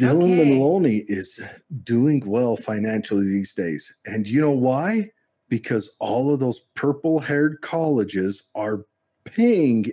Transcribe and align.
Dylan 0.00 0.40
Okay. 0.40 0.50
Maloney 0.50 1.04
is 1.08 1.40
doing 1.84 2.22
well 2.26 2.56
financially 2.56 3.26
these 3.26 3.54
days. 3.54 3.94
And 4.06 4.26
you 4.26 4.40
know 4.40 4.50
why? 4.50 5.10
Because 5.48 5.90
all 5.98 6.32
of 6.32 6.40
those 6.40 6.60
purple 6.74 7.18
haired 7.18 7.60
colleges 7.60 8.44
are 8.54 8.86
paying 9.24 9.92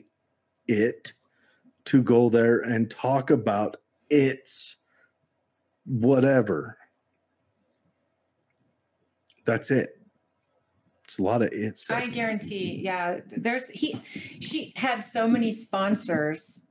it 0.67 1.13
to 1.85 2.01
go 2.01 2.29
there 2.29 2.59
and 2.59 2.89
talk 2.89 3.31
about 3.31 3.77
its 4.09 4.77
whatever. 5.85 6.77
That's 9.45 9.71
it. 9.71 10.01
It's 11.05 11.19
a 11.19 11.23
lot 11.23 11.41
of 11.41 11.49
it's. 11.53 11.89
I 11.89 12.07
guarantee, 12.07 12.81
yeah. 12.83 13.21
There's 13.29 13.69
he 13.69 14.01
she 14.41 14.73
had 14.75 14.99
so 14.99 15.25
many 15.25 15.51
sponsors 15.51 16.65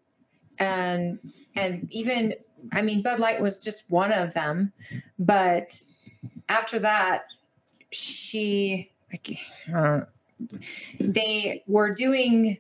and 0.59 1.19
and 1.55 1.89
even 1.91 2.35
I 2.73 2.83
mean 2.83 3.03
Bud 3.03 3.21
Light 3.21 3.41
was 3.41 3.59
just 3.59 3.85
one 3.91 4.13
of 4.13 4.35
them, 4.35 4.73
but 5.19 5.81
after 6.49 6.79
that 6.81 7.25
she, 7.91 8.91
uh, 9.75 10.01
they 11.01 11.63
were 11.67 11.95
doing 11.95 12.59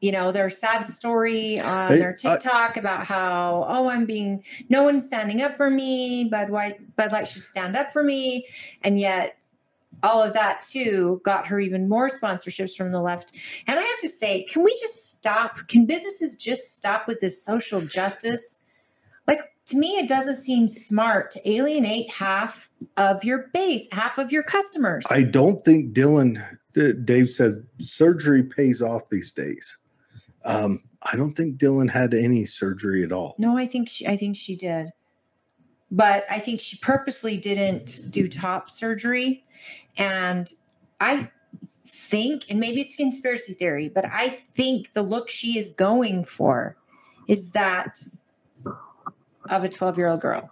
you 0.00 0.12
know 0.12 0.30
their 0.30 0.48
sad 0.48 0.84
story 0.84 1.58
on 1.60 1.88
Hey, 1.88 1.98
their 1.98 2.16
I- 2.24 2.36
TikTok 2.36 2.76
about 2.76 3.04
how 3.04 3.66
oh 3.68 3.88
I'm 3.88 4.06
being 4.06 4.44
no 4.68 4.84
one's 4.84 5.06
standing 5.06 5.42
up 5.42 5.56
for 5.56 5.68
me 5.68 6.24
Bud 6.30 6.50
White 6.50 6.94
Bud 6.94 7.10
Light 7.10 7.26
should 7.26 7.44
stand 7.44 7.76
up 7.76 7.92
for 7.92 8.04
me 8.04 8.46
and 8.82 9.00
yet 9.00 9.38
all 10.02 10.22
of 10.22 10.32
that 10.34 10.62
too 10.62 11.20
got 11.24 11.46
her 11.46 11.58
even 11.60 11.88
more 11.88 12.08
sponsorships 12.08 12.76
from 12.76 12.92
the 12.92 13.00
left. 13.00 13.32
And 13.66 13.78
I 13.78 13.82
have 13.82 13.98
to 13.98 14.08
say, 14.08 14.44
can 14.44 14.62
we 14.62 14.70
just 14.80 15.10
stop? 15.10 15.66
Can 15.68 15.86
businesses 15.86 16.36
just 16.36 16.76
stop 16.76 17.08
with 17.08 17.20
this 17.20 17.42
social 17.42 17.80
justice? 17.80 18.60
Like 19.28 19.40
to 19.66 19.76
me, 19.76 19.98
it 19.98 20.08
doesn't 20.08 20.36
seem 20.36 20.66
smart 20.66 21.30
to 21.32 21.48
alienate 21.48 22.10
half 22.10 22.70
of 22.96 23.22
your 23.22 23.48
base, 23.52 23.86
half 23.92 24.16
of 24.18 24.32
your 24.32 24.42
customers. 24.42 25.04
I 25.10 25.22
don't 25.22 25.62
think 25.62 25.92
Dylan, 25.92 26.42
Dave 27.04 27.28
says 27.28 27.58
surgery 27.78 28.42
pays 28.42 28.80
off 28.80 29.02
these 29.10 29.32
days. 29.34 29.76
Um, 30.44 30.82
I 31.02 31.16
don't 31.16 31.34
think 31.34 31.58
Dylan 31.58 31.90
had 31.90 32.14
any 32.14 32.46
surgery 32.46 33.04
at 33.04 33.12
all. 33.12 33.34
no, 33.38 33.56
I 33.56 33.66
think 33.66 33.90
she, 33.90 34.06
I 34.06 34.16
think 34.16 34.36
she 34.36 34.56
did, 34.56 34.88
but 35.90 36.24
I 36.30 36.38
think 36.38 36.60
she 36.60 36.78
purposely 36.78 37.36
didn't 37.36 38.10
do 38.10 38.28
top 38.28 38.70
surgery, 38.70 39.44
and 39.98 40.50
I 41.00 41.30
think, 41.86 42.44
and 42.48 42.58
maybe 42.58 42.80
it's 42.80 42.96
conspiracy 42.96 43.52
theory, 43.52 43.88
but 43.88 44.06
I 44.06 44.40
think 44.54 44.92
the 44.94 45.02
look 45.02 45.28
she 45.28 45.58
is 45.58 45.72
going 45.72 46.24
for 46.24 46.76
is 47.28 47.50
that 47.50 48.02
of 49.50 49.64
a 49.64 49.68
12 49.68 49.98
year 49.98 50.08
old 50.08 50.20
girl. 50.20 50.50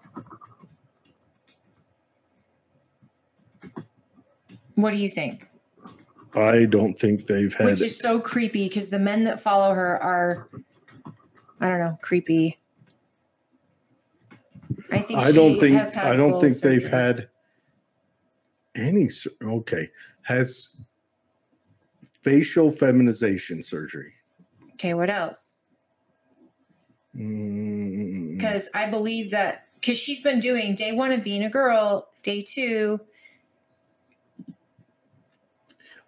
What 4.74 4.90
do 4.90 4.98
you 4.98 5.08
think? 5.08 5.48
I 6.34 6.66
don't 6.66 6.96
think 6.96 7.26
they've 7.26 7.52
had. 7.52 7.66
Which 7.66 7.80
is 7.80 7.98
so 7.98 8.20
creepy 8.20 8.68
because 8.68 8.90
the 8.90 8.98
men 8.98 9.24
that 9.24 9.40
follow 9.40 9.72
her 9.72 10.02
are, 10.02 10.48
I 11.60 11.68
don't 11.68 11.78
know, 11.78 11.98
creepy. 12.02 12.58
I 14.90 14.98
think 14.98 15.18
I 15.18 15.32
don't 15.32 15.58
think. 15.58 15.76
has 15.76 15.94
had 15.94 16.12
I 16.12 16.16
don't 16.16 16.40
think 16.40 16.58
they've 16.58 16.86
had 16.86 17.28
any. 18.74 19.08
Okay, 19.42 19.90
has 20.22 20.76
facial 22.22 22.70
feminization 22.70 23.62
surgery. 23.62 24.12
Okay, 24.74 24.92
what 24.92 25.08
else? 25.08 25.56
Mm, 27.16 27.55
Because 28.46 28.68
I 28.74 28.86
believe 28.88 29.30
that 29.30 29.66
because 29.74 29.98
she's 29.98 30.22
been 30.22 30.40
doing 30.40 30.74
day 30.74 30.92
one 30.92 31.12
of 31.12 31.22
being 31.22 31.44
a 31.44 31.50
girl, 31.50 32.08
day 32.22 32.40
two. 32.42 33.00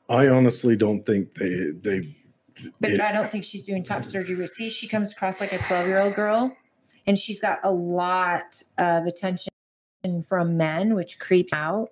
I 0.08 0.28
honestly 0.28 0.76
don't 0.76 1.04
think 1.04 1.34
they 1.34 1.70
they. 1.82 2.14
But 2.80 2.90
it- 2.92 3.00
I 3.00 3.12
don't 3.12 3.30
think 3.30 3.44
she's 3.44 3.62
doing 3.62 3.82
top 3.82 4.04
surgery. 4.04 4.36
But 4.36 4.48
see, 4.48 4.68
she 4.68 4.88
comes 4.88 5.12
across 5.12 5.40
like 5.40 5.52
a 5.52 5.58
12 5.58 5.86
year 5.86 6.00
old 6.00 6.14
girl, 6.14 6.56
and 7.06 7.18
she's 7.18 7.40
got 7.40 7.58
a 7.62 7.70
lot 7.70 8.60
of 8.78 9.06
attention 9.06 9.48
from 10.28 10.56
men, 10.56 10.94
which 10.94 11.18
creeps 11.18 11.52
out. 11.52 11.90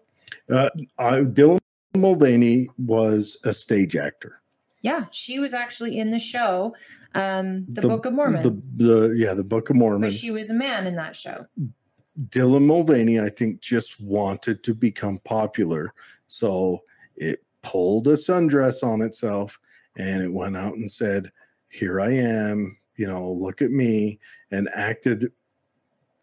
Uh, 0.50 0.70
I, 0.98 1.20
Dylan 1.20 1.58
Mulvaney 1.94 2.68
was 2.78 3.36
a 3.44 3.52
stage 3.52 3.96
actor. 3.96 4.40
Yeah, 4.86 5.06
she 5.10 5.40
was 5.40 5.52
actually 5.52 5.98
in 5.98 6.12
the 6.12 6.18
show, 6.20 6.74
um, 7.16 7.64
the, 7.68 7.80
The- 7.80 7.88
Book 7.88 8.06
of 8.06 8.12
Mormon, 8.12 8.42
The, 8.42 8.84
the 8.84 9.14
yeah, 9.16 9.34
the 9.34 9.42
Book 9.42 9.68
of 9.68 9.74
Mormon. 9.74 10.02
but 10.02 10.12
she 10.12 10.30
was 10.30 10.48
a 10.50 10.54
man 10.54 10.86
in 10.86 10.94
that 10.94 11.16
show. 11.16 11.44
Dylan 12.30 12.64
Mulvaney, 12.64 13.18
I 13.20 13.28
think, 13.28 13.60
just 13.60 14.00
wanted 14.00 14.62
to 14.62 14.74
become 14.74 15.18
popular. 15.24 15.92
So 16.28 16.82
it 17.16 17.42
pulled 17.62 18.06
a 18.06 18.12
sundress 18.14 18.84
on 18.84 19.02
itself 19.02 19.58
and 19.98 20.22
it 20.22 20.32
went 20.32 20.56
out 20.56 20.74
and 20.74 20.88
said, 20.88 21.32
Here 21.68 22.00
I 22.00 22.12
am, 22.12 22.78
you 22.94 23.08
know, 23.08 23.28
look 23.28 23.60
at 23.60 23.72
me, 23.72 24.20
and 24.52 24.68
acted. 24.72 25.32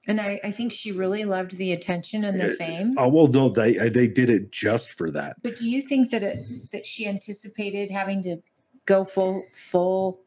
And 0.08 0.20
I, 0.22 0.40
I 0.44 0.52
think 0.52 0.74
she 0.74 0.92
really 0.92 1.26
loved 1.26 1.56
the 1.58 1.72
attention 1.74 2.24
and 2.26 2.40
the 2.40 2.54
Uh, 2.54 2.56
fame. 2.56 2.94
Oh, 2.98 3.08
well, 3.10 3.28
no, 3.28 3.50
they, 3.50 3.74
they 3.90 4.08
did 4.08 4.30
it 4.30 4.52
just 4.52 4.94
for 4.94 5.12
that. 5.12 5.36
But 5.44 5.58
do 5.58 5.70
you 5.70 5.82
think 5.82 6.10
that 6.12 6.24
it 6.24 6.72
that 6.72 6.86
she 6.86 7.08
anticipated 7.08 7.92
having 7.92 8.22
to 8.24 8.38
go 8.86 9.04
full 9.06 9.44
full 9.54 10.20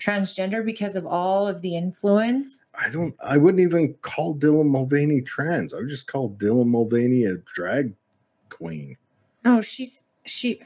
transgender 0.00 0.64
because 0.64 0.96
of 0.96 1.06
all 1.06 1.46
of 1.46 1.60
the 1.62 1.76
influence? 1.76 2.64
I 2.74 2.88
don't, 2.88 3.14
I 3.22 3.36
wouldn't 3.36 3.60
even 3.60 3.94
call 4.02 4.34
Dylan 4.34 4.68
Mulvaney 4.68 5.20
trans. 5.20 5.74
I 5.74 5.78
would 5.78 5.88
just 5.88 6.06
call 6.06 6.30
Dylan 6.30 6.66
Mulvaney 6.66 7.24
a 7.24 7.36
drag 7.54 7.92
queen. 8.48 8.96
No, 9.44 9.60
she's 9.60 10.04
she. 10.24 10.60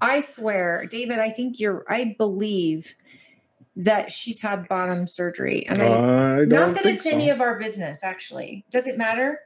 I 0.00 0.20
swear, 0.20 0.86
David. 0.86 1.18
I 1.18 1.30
think 1.30 1.58
you're. 1.58 1.84
I 1.88 2.14
believe 2.18 2.94
that 3.74 4.12
she's 4.12 4.40
had 4.40 4.68
bottom 4.68 5.06
surgery, 5.06 5.66
and 5.66 5.80
I, 5.80 5.86
I 5.86 6.36
don't 6.44 6.48
not 6.50 6.74
that 6.74 6.82
think 6.82 6.96
it's 6.98 7.06
any 7.06 7.30
of 7.30 7.40
our 7.40 7.58
business. 7.58 8.04
Actually, 8.04 8.64
does 8.70 8.86
it 8.86 8.98
matter? 8.98 9.40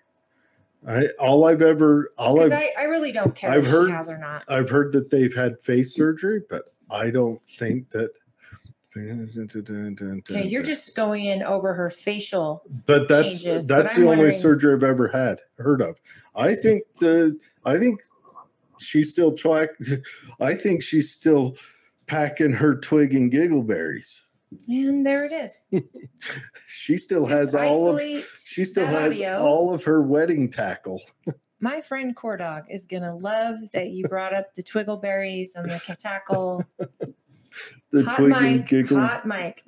I, 0.86 1.08
all 1.18 1.46
I've 1.46 1.62
ever, 1.62 2.12
all 2.16 2.40
I've, 2.40 2.52
I, 2.52 2.70
I 2.78 2.82
really 2.84 3.10
don't 3.10 3.34
care 3.34 3.50
I've 3.50 3.64
if 3.66 3.70
heard- 3.70 3.88
she 3.88 3.92
has 3.92 4.08
or 4.08 4.18
not. 4.18 4.44
I've 4.48 4.68
heard 4.68 4.92
that 4.92 5.10
they've 5.10 5.34
had 5.34 5.60
face 5.60 5.94
surgery, 5.94 6.42
but 6.48 6.72
I 6.90 7.10
don't 7.10 7.40
think 7.58 7.90
that. 7.90 8.10
Okay, 8.98 10.46
you're 10.48 10.62
just 10.62 10.96
going 10.96 11.26
in 11.26 11.42
over 11.42 11.74
her 11.74 11.90
facial. 11.90 12.62
But 12.86 13.08
that's 13.08 13.28
changes, 13.28 13.66
that's 13.66 13.90
I'm 13.94 14.00
the 14.04 14.06
only 14.08 14.22
wondering- 14.22 14.40
surgery 14.40 14.72
I've 14.74 14.82
ever 14.82 15.06
had 15.06 15.42
heard 15.58 15.82
of. 15.82 15.96
I 16.34 16.54
think 16.54 16.84
the 16.98 17.38
I 17.66 17.76
think 17.76 18.00
she's 18.78 19.12
still 19.12 19.34
trying. 19.34 19.68
I 20.40 20.54
think 20.54 20.82
she's 20.82 21.10
still 21.12 21.56
packing 22.06 22.52
her 22.52 22.74
twig 22.76 23.14
and 23.14 23.30
giggleberries. 23.30 24.20
And 24.66 25.04
there 25.04 25.26
it 25.26 25.32
is. 25.32 25.66
She 26.68 26.96
still 26.96 27.26
has 27.26 27.54
all 27.54 27.94
of 27.98 28.00
she 28.46 28.64
still 28.64 28.86
has 28.86 29.12
audio. 29.12 29.36
all 29.44 29.74
of 29.74 29.84
her 29.84 30.00
wedding 30.02 30.50
tackle. 30.50 31.02
My 31.60 31.80
friend 31.80 32.14
Cordog 32.14 32.64
is 32.70 32.86
gonna 32.86 33.16
love 33.16 33.70
that 33.72 33.90
you 33.90 34.06
brought 34.08 34.34
up 34.34 34.54
the 34.54 34.62
twiggleberries 34.62 35.56
and 35.56 35.70
the 35.70 35.96
tackle. 35.98 36.64
The 37.90 38.04
hot 38.04 38.16
twig 38.16 38.32
and 38.32 38.56
mic, 38.56 38.66
giggle. 38.66 39.00
hot 39.00 39.24
mic. 39.24 39.64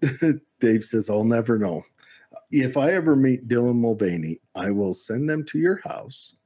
Dave 0.60 0.84
says, 0.84 1.10
I'll 1.10 1.24
never 1.24 1.58
know. 1.58 1.82
If 2.50 2.78
I 2.78 2.92
ever 2.92 3.14
meet 3.14 3.46
Dylan 3.46 3.76
Mulvaney, 3.76 4.40
I 4.54 4.70
will 4.70 4.94
send 4.94 5.28
them 5.28 5.44
to 5.46 5.58
your 5.58 5.80
house 5.84 6.36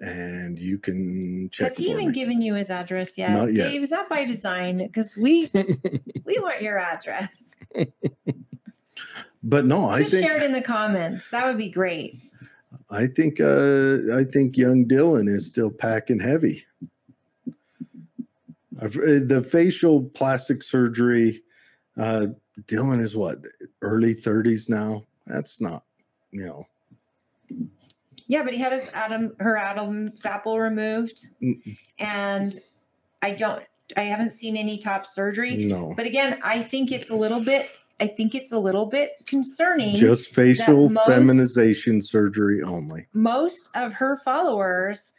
and 0.00 0.58
you 0.58 0.78
can 0.78 1.50
check. 1.50 1.68
Has 1.68 1.76
he 1.76 1.90
even 1.90 2.08
me. 2.08 2.12
given 2.12 2.40
you 2.40 2.54
his 2.54 2.70
address 2.70 3.18
yet? 3.18 3.32
Not 3.32 3.52
yet. 3.52 3.70
Dave, 3.70 3.82
is 3.82 3.90
that 3.90 4.08
by 4.08 4.24
design? 4.24 4.78
Because 4.78 5.16
we 5.16 5.50
we 5.54 6.38
want 6.38 6.62
your 6.62 6.78
address. 6.78 7.54
But 9.42 9.66
no, 9.66 9.88
I 9.90 10.00
Just 10.00 10.12
think 10.12 10.26
share 10.26 10.38
it 10.38 10.42
in 10.42 10.52
the 10.52 10.62
comments. 10.62 11.30
That 11.30 11.46
would 11.46 11.58
be 11.58 11.70
great. 11.70 12.18
I 12.94 13.08
think 13.08 13.40
uh, 13.40 14.14
I 14.14 14.22
think 14.24 14.56
young 14.56 14.86
Dylan 14.86 15.28
is 15.28 15.46
still 15.46 15.70
packing 15.70 16.20
heavy. 16.20 16.64
I've, 18.80 18.96
uh, 18.96 19.20
the 19.26 19.42
facial 19.48 20.02
plastic 20.02 20.62
surgery, 20.62 21.42
uh, 21.98 22.26
Dylan 22.66 23.00
is 23.02 23.16
what 23.16 23.38
early 23.82 24.14
thirties 24.14 24.68
now. 24.68 25.04
That's 25.26 25.60
not, 25.60 25.82
you 26.30 26.44
know, 26.46 26.66
Yeah, 28.28 28.44
but 28.44 28.52
he 28.52 28.60
had 28.60 28.72
his 28.72 28.88
Adam 28.94 29.34
her 29.40 29.56
Adam's 29.56 30.24
apple 30.24 30.60
removed, 30.60 31.26
Mm. 31.42 31.76
and 31.98 32.60
I 33.22 33.32
don't. 33.32 33.64
I 33.96 34.02
haven't 34.02 34.32
seen 34.32 34.56
any 34.56 34.78
top 34.78 35.04
surgery. 35.04 35.56
no, 35.66 35.92
But 35.96 36.06
again, 36.06 36.38
I 36.42 36.62
think 36.62 36.90
it's 36.92 37.10
a 37.10 37.16
little 37.16 37.40
bit. 37.40 37.68
I 38.00 38.06
think 38.08 38.34
it's 38.34 38.52
a 38.52 38.58
little 38.58 38.86
bit 38.86 39.12
concerning. 39.26 39.94
just 39.96 40.34
facial 40.34 40.88
most- 40.90 41.06
feminization 41.06 42.00
surgery 42.00 42.62
only. 42.62 43.06
most 43.12 43.70
of 43.76 43.92
her 43.94 44.16
followers 44.16 45.12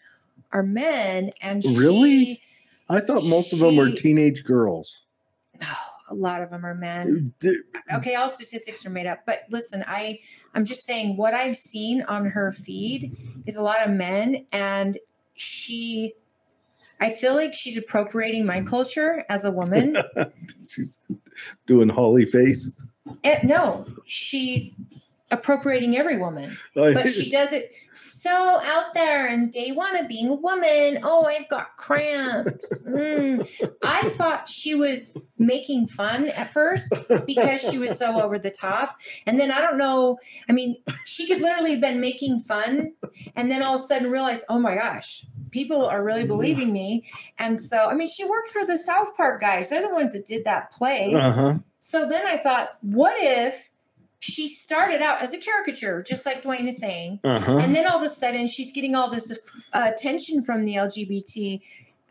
are 0.51 0.63
men, 0.63 1.31
and 1.41 1.63
Really? 1.75 2.25
she- 2.25 2.41
I 2.89 2.99
thought 2.99 3.23
most 3.25 3.51
of 3.53 3.59
them 3.59 3.77
were 3.77 3.91
teenage 3.91 4.43
girls. 4.43 5.01
oh, 5.61 5.77
a 6.09 6.13
lot 6.13 6.41
of 6.43 6.49
them 6.51 6.65
are 6.65 6.75
men. 6.75 7.33
Uh, 7.43 7.49
okay, 7.97 8.15
all 8.15 8.29
statistics 8.29 8.85
are 8.85 8.89
made 8.91 9.07
up, 9.07 9.19
but 9.25 9.43
listen, 9.49 9.83
I 9.87 10.19
I'm 10.53 10.65
just 10.65 10.83
saying 10.85 11.17
what 11.17 11.33
I've 11.33 11.57
seen 11.57 12.03
on 12.03 12.25
her 12.25 12.51
feed 12.51 13.15
is 13.47 13.55
a 13.55 13.63
lot 13.63 13.81
of 13.87 13.91
men, 13.91 14.45
and 14.51 14.97
she. 15.33 16.13
I 16.99 17.09
feel 17.09 17.35
like 17.35 17.53
she's 17.53 17.77
appropriating 17.77 18.45
my 18.45 18.61
culture 18.61 19.25
as 19.29 19.45
a 19.45 19.51
woman. 19.51 19.97
She's 20.67 20.97
doing 21.65 21.89
Holly 21.89 22.25
face. 22.25 22.71
And 23.23 23.43
no, 23.47 23.85
she's 24.05 24.77
appropriating 25.31 25.97
every 25.97 26.17
woman. 26.17 26.55
but 26.73 27.07
she 27.07 27.29
does 27.29 27.51
it 27.51 27.73
so 27.93 28.29
out 28.61 28.93
there 28.93 29.27
and 29.27 29.51
day 29.51 29.71
one 29.71 29.95
of 29.95 30.07
being 30.07 30.27
a 30.27 30.33
woman. 30.33 30.99
Oh, 31.03 31.25
I've 31.25 31.49
got 31.49 31.77
cramps. 31.77 32.73
Mm. 32.85 33.47
I 33.83 34.09
thought 34.09 34.47
she 34.47 34.73
was 34.73 35.17
making 35.37 35.87
fun 35.87 36.29
at 36.29 36.51
first 36.51 36.93
because 37.25 37.61
she 37.61 37.77
was 37.77 37.97
so 37.97 38.21
over 38.21 38.39
the 38.39 38.51
top. 38.51 38.97
And 39.25 39.39
then 39.39 39.51
I 39.51 39.59
don't 39.59 39.77
know. 39.77 40.17
I 40.47 40.53
mean, 40.53 40.77
she 41.03 41.27
could 41.27 41.41
literally 41.41 41.71
have 41.71 41.81
been 41.81 41.99
making 41.99 42.39
fun 42.39 42.93
and 43.35 43.51
then 43.51 43.63
all 43.63 43.75
of 43.75 43.81
a 43.81 43.83
sudden 43.83 44.09
realize, 44.09 44.43
oh 44.49 44.59
my 44.59 44.75
gosh, 44.75 45.25
people 45.55 45.85
are 45.85 46.03
really 46.03 46.25
believing 46.25 46.73
me. 46.73 47.09
And 47.39 47.57
so, 47.59 47.77
I 47.77 47.93
mean, 47.95 48.07
she 48.07 48.25
worked 48.25 48.49
for 48.49 48.65
the 48.65 48.77
South 48.77 49.15
Park 49.15 49.39
guys. 49.39 49.69
They're 49.69 49.81
the 49.81 49.93
ones 49.93 50.11
that 50.11 50.25
did 50.25 50.43
that 50.43 50.69
play. 50.71 51.13
uh 51.15 51.31
huh. 51.31 51.53
So 51.79 52.07
then 52.07 52.27
I 52.27 52.35
thought, 52.37 52.77
what 52.81 53.15
if 53.17 53.71
she 54.19 54.47
started 54.47 55.01
out 55.01 55.21
as 55.21 55.33
a 55.33 55.37
caricature, 55.37 56.03
just 56.03 56.25
like 56.25 56.41
Dwayne 56.43 56.67
is 56.67 56.77
saying, 56.79 57.19
Uh 57.23 57.39
huh. 57.39 57.57
and 57.57 57.73
then 57.75 57.87
all 57.87 57.97
of 57.97 58.03
a 58.03 58.09
sudden 58.09 58.47
she's 58.47 58.71
getting 58.73 58.95
all 58.95 59.09
this 59.09 59.31
uh, 59.31 59.91
attention 59.93 60.41
from 60.43 60.65
the 60.65 60.75
LGBT 60.75 61.61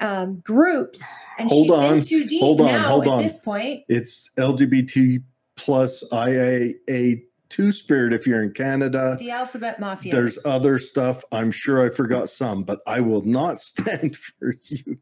um, 0.00 0.36
groups, 0.44 1.02
and 1.38 1.48
Hold 1.48 1.66
she's 1.66 1.72
on, 1.74 1.94
in 1.96 2.00
too 2.02 2.24
deep 2.26 2.40
hold 2.40 2.60
on, 2.60 2.66
now 2.68 2.88
hold 2.88 3.06
at 3.06 3.12
on. 3.12 3.22
this 3.22 3.38
point. 3.40 3.84
It's 3.88 4.30
LGBT 4.38 5.22
plus 5.56 6.02
IAA 6.12 7.22
two 7.54 7.70
spirit 7.70 8.12
if 8.12 8.26
you're 8.26 8.42
in 8.42 8.52
Canada. 8.52 9.16
The 9.18 9.30
alphabet 9.30 9.78
mafia. 9.78 10.12
There's 10.12 10.38
other 10.44 10.76
stuff. 10.78 11.22
I'm 11.30 11.52
sure 11.52 11.86
I 11.86 11.90
forgot 11.90 12.28
some, 12.28 12.64
but 12.64 12.80
I 12.86 13.00
will 13.00 13.22
not 13.22 13.60
stand 13.70 14.16
for 14.16 14.56
you. 14.62 14.98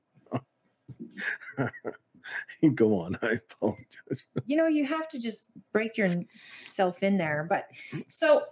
Go 2.74 3.00
on. 3.00 3.18
I 3.22 3.38
apologize. 3.50 4.24
you 4.46 4.56
know, 4.56 4.66
you 4.66 4.84
have 4.86 5.08
to 5.08 5.18
just 5.18 5.50
break 5.72 5.96
yourself 5.96 7.02
in 7.02 7.16
there. 7.16 7.46
But 7.48 7.66
so 8.08 8.42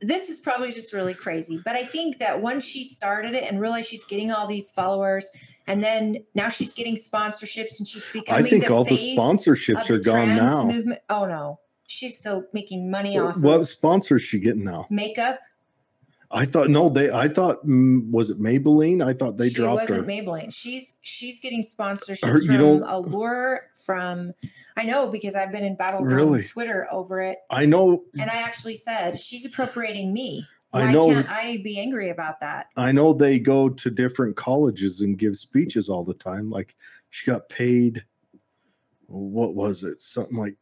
this 0.00 0.28
is 0.28 0.40
probably 0.40 0.72
just 0.72 0.92
really 0.92 1.14
crazy. 1.14 1.60
But 1.64 1.76
I 1.76 1.84
think 1.84 2.18
that 2.18 2.42
once 2.42 2.64
she 2.64 2.84
started 2.84 3.34
it 3.34 3.44
and 3.44 3.60
realized 3.60 3.88
she's 3.88 4.04
getting 4.04 4.32
all 4.32 4.46
these 4.48 4.70
followers, 4.70 5.28
and 5.68 5.82
then 5.82 6.18
now 6.34 6.48
she's 6.48 6.72
getting 6.72 6.96
sponsorships 6.96 7.78
and 7.78 7.86
she's 7.86 8.06
becoming. 8.12 8.44
I 8.44 8.48
think 8.48 8.70
all 8.70 8.84
the 8.84 9.16
sponsorships 9.16 9.88
are 9.90 9.96
the 9.96 10.04
gone 10.04 10.36
now. 10.36 10.64
Movement. 10.64 11.00
Oh 11.08 11.24
no, 11.24 11.60
she's 11.86 12.18
so 12.20 12.44
making 12.52 12.90
money 12.90 13.18
off 13.18 13.38
What 13.38 13.60
of 13.60 13.68
sponsors 13.68 14.22
she 14.22 14.38
getting 14.38 14.64
now? 14.64 14.86
makeup. 14.90 15.38
I 16.32 16.44
thought 16.44 16.70
no, 16.70 16.88
they. 16.88 17.10
I 17.12 17.28
thought 17.28 17.64
mm, 17.64 18.10
was 18.10 18.30
it 18.30 18.40
Maybelline? 18.40 19.04
I 19.04 19.12
thought 19.12 19.36
they 19.36 19.48
she 19.48 19.54
dropped 19.54 19.88
her. 19.88 20.00
wasn't 20.02 20.08
Maybelline. 20.08 20.52
She's 20.52 20.98
she's 21.02 21.38
getting 21.38 21.62
sponsorships 21.62 22.26
Her- 22.26 22.40
you 22.40 22.80
from 22.80 22.82
Allure. 22.82 23.70
From 23.84 24.32
I 24.76 24.82
know 24.82 25.06
because 25.06 25.36
I've 25.36 25.52
been 25.52 25.62
in 25.62 25.76
battles 25.76 26.12
Really? 26.12 26.42
on 26.42 26.48
Twitter 26.48 26.88
over 26.90 27.20
it, 27.20 27.38
I 27.50 27.64
know. 27.64 28.02
and 28.18 28.28
I 28.28 28.42
actually 28.42 28.74
said 28.74 29.18
she's 29.20 29.44
appropriating 29.46 30.12
me. 30.12 30.44
I 30.72 30.86
Why 30.86 30.92
know. 30.92 31.06
can't 31.06 31.28
I 31.30 31.60
be 31.62 31.78
angry 31.78 32.10
about 32.10 32.40
that? 32.40 32.66
I 32.76 32.90
know 32.90 33.12
they 33.12 33.38
go 33.38 33.68
to 33.68 33.88
different 33.90 34.36
colleges 34.36 35.02
and 35.02 35.16
give 35.16 35.36
speeches 35.36 35.88
all 35.88 36.02
the 36.04 36.14
time. 36.14 36.50
Like 36.50 36.74
she 37.10 37.30
got 37.30 37.48
paid, 37.48 38.04
what 39.06 39.54
was 39.54 39.84
it? 39.84 40.00
Something 40.00 40.36
like 40.36 40.56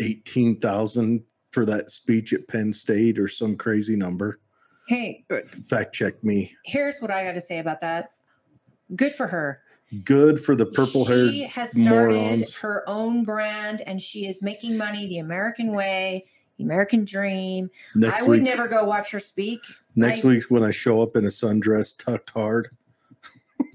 eighteen 0.00 0.58
thousand 0.60 1.22
for 1.52 1.64
that 1.66 1.90
speech 1.90 2.32
at 2.32 2.46
Penn 2.48 2.72
State 2.72 3.18
or 3.18 3.28
some 3.28 3.56
crazy 3.56 3.96
number. 3.96 4.40
Hey, 4.88 5.24
uh, 5.30 5.38
Fact 5.68 5.94
check 5.94 6.22
me. 6.24 6.54
here's 6.64 7.00
what 7.00 7.10
I 7.10 7.24
got 7.24 7.34
to 7.34 7.40
say 7.40 7.58
about 7.58 7.80
that. 7.82 8.10
Good 8.96 9.12
for 9.12 9.26
her. 9.26 9.60
Good 10.04 10.42
for 10.42 10.54
the 10.56 10.66
purple 10.66 11.04
hair. 11.04 11.30
She 11.30 11.42
has 11.44 11.70
started 11.70 12.14
morons. 12.14 12.54
her 12.56 12.88
own 12.88 13.24
brand, 13.24 13.82
and 13.86 14.00
she 14.02 14.26
is 14.26 14.42
making 14.42 14.76
money 14.76 15.06
the 15.08 15.18
American 15.18 15.72
way, 15.74 16.26
the 16.58 16.64
American 16.64 17.04
dream. 17.06 17.70
Next 17.94 18.20
I 18.20 18.24
would 18.24 18.40
week, 18.40 18.42
never 18.48 18.68
go 18.68 18.84
watch 18.84 19.10
her 19.10 19.20
speak. 19.20 19.60
next 19.96 20.24
I- 20.24 20.28
week 20.28 20.44
when 20.50 20.62
I 20.62 20.70
show 20.70 21.00
up 21.02 21.16
in 21.16 21.24
a 21.24 21.28
sundress 21.28 21.96
tucked 21.96 22.30
hard. 22.30 22.68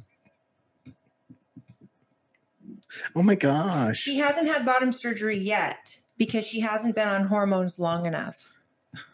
oh 3.15 3.23
my 3.23 3.35
gosh. 3.35 3.97
She 3.99 4.17
hasn't 4.17 4.47
had 4.47 4.65
bottom 4.65 4.91
surgery 4.91 5.39
yet 5.39 5.97
because 6.17 6.45
she 6.45 6.59
hasn't 6.59 6.95
been 6.95 7.07
on 7.07 7.25
hormones 7.25 7.79
long 7.79 8.05
enough. 8.05 8.51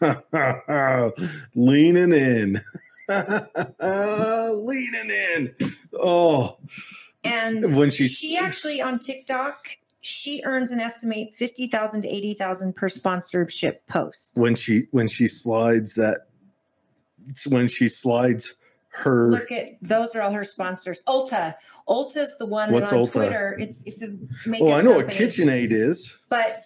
leaning 1.54 2.12
in 2.12 2.60
leaning 3.80 5.10
in 5.10 5.54
oh 6.00 6.58
And 7.24 7.74
when 7.76 7.88
she 7.90 8.06
she 8.06 8.36
actually 8.36 8.82
on 8.82 8.98
TikTok, 8.98 9.68
she 10.02 10.42
earns 10.44 10.70
an 10.70 10.80
estimate 10.80 11.34
fifty 11.34 11.66
thousand 11.66 12.02
to 12.02 12.08
eighty 12.08 12.34
thousand 12.34 12.76
per 12.76 12.88
sponsorship 12.88 13.86
post. 13.86 14.36
when 14.36 14.54
she 14.54 14.86
when 14.90 15.08
she 15.08 15.28
slides 15.28 15.94
that 15.94 16.26
when 17.48 17.66
she 17.68 17.88
slides 17.88 18.54
her 18.92 19.28
Look 19.30 19.52
at 19.52 19.78
those 19.80 20.14
are 20.16 20.20
all 20.22 20.32
her 20.32 20.44
sponsors. 20.44 21.00
Ulta, 21.08 21.54
Ulta's 21.88 22.36
the 22.38 22.46
one 22.46 22.72
What's 22.72 22.90
that 22.90 22.98
on 22.98 23.04
Ulta? 23.04 23.12
Twitter. 23.12 23.56
It's 23.58 23.82
it's 23.86 24.02
a 24.02 24.08
makeup 24.46 24.68
oh 24.68 24.72
i 24.72 24.82
know 24.82 24.96
what. 24.96 25.06
KitchenAid 25.08 25.72
is 25.72 26.16
but 26.28 26.64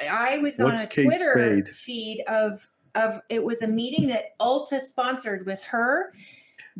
I 0.00 0.38
was 0.38 0.60
on 0.60 0.72
a 0.76 0.86
Kate 0.86 1.04
Twitter 1.04 1.32
Spade? 1.34 1.68
feed 1.74 2.24
of 2.28 2.68
of 2.94 3.20
it 3.28 3.42
was 3.42 3.62
a 3.62 3.66
meeting 3.66 4.06
that 4.08 4.38
Ulta 4.40 4.80
sponsored 4.80 5.46
with 5.46 5.62
her, 5.64 6.12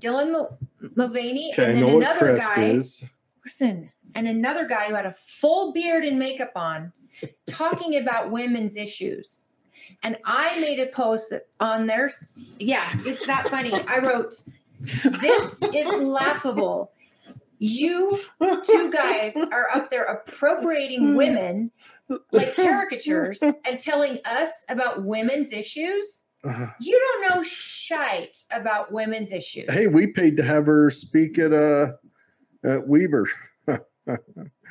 Dylan 0.00 0.31
Mul- 0.32 0.58
Mulvaney, 0.94 1.52
okay 1.52 1.73
and 1.73 1.82
then 1.82 1.96
another 1.96 2.37
guy. 2.37 2.62
is 2.62 3.05
Listen, 3.44 3.91
and 4.14 4.26
another 4.26 4.67
guy 4.67 4.87
who 4.87 4.94
had 4.94 5.06
a 5.06 5.12
full 5.12 5.73
beard 5.73 6.05
and 6.05 6.19
makeup 6.19 6.52
on, 6.56 6.93
talking 7.46 7.96
about 8.02 8.31
women's 8.31 8.76
issues. 8.76 9.43
And 10.02 10.17
I 10.25 10.58
made 10.61 10.81
a 10.81 10.87
post 10.87 11.32
on 11.61 11.87
their, 11.87 12.11
yeah, 12.58 12.88
it's 13.05 13.26
that 13.26 13.49
funny. 13.49 13.73
I 13.73 13.99
wrote, 13.99 14.41
"This 15.20 15.62
is 15.62 15.88
laughable." 16.02 16.91
You 17.58 18.20
two 18.67 18.91
guys 18.91 19.37
are 19.37 19.69
up 19.75 19.91
there 19.91 20.05
appropriating 20.05 21.17
women 21.17 21.70
like 22.33 22.55
caricatures 22.56 23.43
and 23.43 23.79
telling 23.79 24.19
us 24.25 24.65
about 24.69 25.05
women's 25.05 25.53
issues. 25.53 26.23
Uh, 26.45 26.67
You 26.81 26.99
don't 26.99 27.31
know 27.37 27.43
shite 27.43 28.37
about 28.53 28.93
women's 28.93 29.32
issues. 29.32 29.70
hey 29.70 29.87
we 29.87 30.06
paid 30.08 30.37
to 30.37 30.43
have 30.43 30.67
her 30.67 30.91
speak 30.91 31.39
at 31.39 31.53
uh 31.55 31.93
at 32.65 32.87
weber 32.87 33.27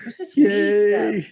this 0.06 0.20
is 0.20 0.36
we 0.36 0.44
stuff. 0.44 0.52
yay 0.52 1.28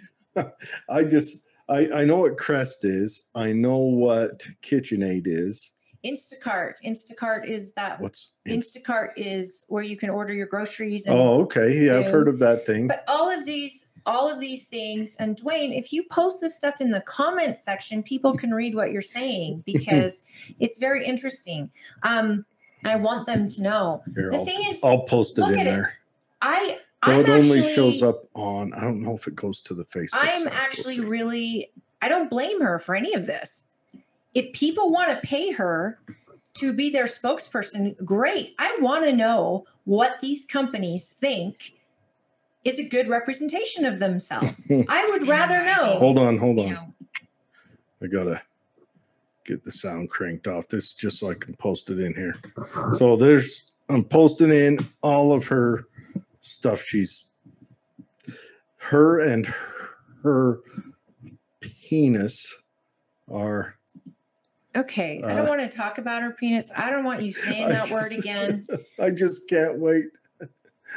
i 0.89 1.03
just 1.03 1.43
i 1.69 1.87
i 1.93 2.03
know 2.03 2.17
what 2.17 2.37
crest 2.37 2.85
is 2.85 3.23
i 3.35 3.51
know 3.51 3.77
what 3.77 4.39
KitchenAid 4.63 5.23
is 5.25 5.71
Instacart. 6.03 6.73
Instacart 6.83 7.47
is 7.47 7.73
that. 7.73 8.01
what's 8.01 8.31
Instacart 8.47 9.09
is 9.17 9.65
where 9.69 9.83
you 9.83 9.95
can 9.95 10.09
order 10.09 10.33
your 10.33 10.47
groceries. 10.47 11.05
And, 11.05 11.15
oh 11.15 11.41
okay 11.43 11.85
yeah 11.85 11.99
i've 11.99 12.11
heard 12.11 12.27
of 12.27 12.39
that 12.39 12.65
thing 12.65 12.87
But 12.87 13.03
all 13.07 13.29
of 13.29 13.45
these, 13.45 13.85
all 14.05 14.31
of 14.31 14.39
these 14.39 14.67
things, 14.67 15.15
and 15.19 15.39
Dwayne, 15.39 15.77
if 15.77 15.91
you 15.93 16.03
post 16.03 16.41
this 16.41 16.55
stuff 16.55 16.81
in 16.81 16.91
the 16.91 17.01
comment 17.01 17.57
section, 17.57 18.03
people 18.03 18.35
can 18.35 18.53
read 18.53 18.75
what 18.75 18.91
you're 18.91 19.01
saying 19.01 19.63
because 19.65 20.23
it's 20.59 20.77
very 20.77 21.05
interesting. 21.05 21.69
Um, 22.03 22.45
I 22.83 22.95
want 22.95 23.27
them 23.27 23.47
to 23.49 23.61
know. 23.61 24.03
Here, 24.15 24.31
The 24.31 24.37
I'll, 24.37 24.45
thing 24.45 24.63
is, 24.67 24.83
I'll 24.83 25.03
post 25.03 25.37
it 25.37 25.47
in 25.47 25.59
at 25.59 25.67
it. 25.67 25.69
there 25.69 25.93
I, 26.41 26.79
Though 27.05 27.19
it 27.19 27.29
only 27.29 27.59
actually, 27.59 27.73
shows 27.73 28.03
up 28.03 28.27
on. 28.35 28.73
I 28.73 28.81
don't 28.81 29.01
know 29.01 29.15
if 29.15 29.27
it 29.27 29.35
goes 29.35 29.61
to 29.61 29.73
the 29.73 29.85
Facebook. 29.85 30.09
I'm. 30.13 30.43
We'll 30.43 30.53
actually 30.53 30.99
really, 30.99 31.71
I 32.01 32.07
don't 32.07 32.29
blame 32.29 32.61
her 32.61 32.77
for 32.79 32.95
any 32.95 33.13
of 33.13 33.25
this. 33.25 33.65
If 34.33 34.53
people 34.53 34.91
want 34.91 35.09
to 35.09 35.27
pay 35.27 35.51
her 35.51 35.99
to 36.55 36.73
be 36.73 36.89
their 36.89 37.05
spokesperson, 37.05 37.95
great. 38.05 38.51
I 38.59 38.77
want 38.81 39.05
to 39.05 39.13
know 39.13 39.65
what 39.85 40.19
these 40.21 40.45
companies 40.45 41.07
think 41.09 41.73
is 42.63 42.79
a 42.79 42.83
good 42.87 43.09
representation 43.09 43.85
of 43.85 43.99
themselves. 43.99 44.65
I 44.89 45.07
would 45.09 45.27
rather 45.27 45.63
know. 45.65 45.97
hold 45.97 46.17
on, 46.17 46.37
hold 46.37 46.57
you 46.57 46.63
on. 46.65 46.69
know, 46.73 46.93
I 48.03 48.07
gotta 48.07 48.41
get 49.45 49.63
the 49.63 49.71
sound 49.71 50.09
cranked 50.09 50.47
off. 50.47 50.67
This 50.67 50.93
just 50.93 51.19
so 51.19 51.31
I 51.31 51.33
can 51.33 51.55
post 51.55 51.89
it 51.89 51.99
in 51.99 52.13
here. 52.13 52.35
So 52.93 53.15
there's 53.15 53.65
I'm 53.89 54.03
posting 54.03 54.51
in 54.51 54.77
all 55.01 55.31
of 55.33 55.45
her 55.47 55.85
stuff. 56.41 56.81
She's 56.81 57.25
her 58.77 59.19
and 59.21 59.51
her 60.23 60.59
penis 61.59 62.51
are. 63.31 63.75
Okay, 64.75 65.21
I 65.23 65.31
Uh, 65.33 65.35
don't 65.35 65.49
want 65.49 65.61
to 65.69 65.77
talk 65.77 65.97
about 65.97 66.21
her 66.21 66.31
penis. 66.31 66.71
I 66.75 66.89
don't 66.91 67.03
want 67.03 67.21
you 67.21 67.31
saying 67.33 67.65
I 67.65 67.71
that 67.73 67.91
word 67.91 68.13
again. 68.13 68.65
I 68.99 69.09
just 69.09 69.49
can't 69.49 69.77
wait. 69.79 70.05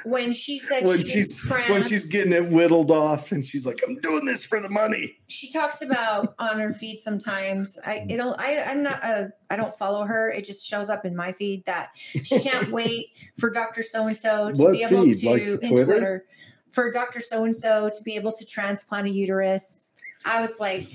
When 0.02 0.32
she 0.32 0.58
said 0.58 0.84
when 0.84 1.00
she 1.02 1.10
she's 1.22 1.40
when 1.68 1.82
she's 1.82 2.06
getting 2.06 2.32
it 2.32 2.48
whittled 2.50 2.90
off 2.90 3.30
and 3.32 3.44
she's 3.46 3.64
like, 3.64 3.80
I'm 3.86 3.96
doing 4.00 4.24
this 4.24 4.44
for 4.44 4.58
the 4.60 4.68
money. 4.68 5.16
she 5.28 5.50
talks 5.52 5.82
about 5.82 6.34
on 6.38 6.58
her 6.58 6.74
feed 6.74 6.96
sometimes. 6.96 7.78
I 7.86 8.04
it'll 8.08 8.34
I 8.38 8.56
I'm 8.58 8.82
not 8.82 9.02
a 9.04 9.32
I 9.50 9.56
don't 9.56 9.76
follow 9.78 10.04
her. 10.04 10.30
It 10.30 10.44
just 10.44 10.66
shows 10.66 10.90
up 10.90 11.04
in 11.04 11.14
my 11.14 11.32
feed 11.32 11.64
that 11.66 11.90
she 11.94 12.40
can't 12.40 12.70
wait 12.80 13.10
for 13.38 13.50
Dr. 13.50 13.82
So 13.82 14.06
and 14.06 14.16
so 14.16 14.50
to 14.50 14.62
What 14.62 14.72
be 14.72 14.82
able 14.82 15.04
feed? 15.04 15.20
to 15.20 15.30
Like 15.30 15.42
in 15.42 15.58
Twitter? 15.70 15.84
Twitter 15.84 16.24
for 16.72 16.90
Dr. 16.90 17.20
So 17.20 17.44
and 17.44 17.56
so 17.56 17.88
to 17.88 18.02
be 18.02 18.16
able 18.16 18.32
to 18.32 18.44
transplant 18.44 19.06
a 19.06 19.10
uterus. 19.10 19.80
I 20.24 20.40
was 20.40 20.58
like, 20.58 20.88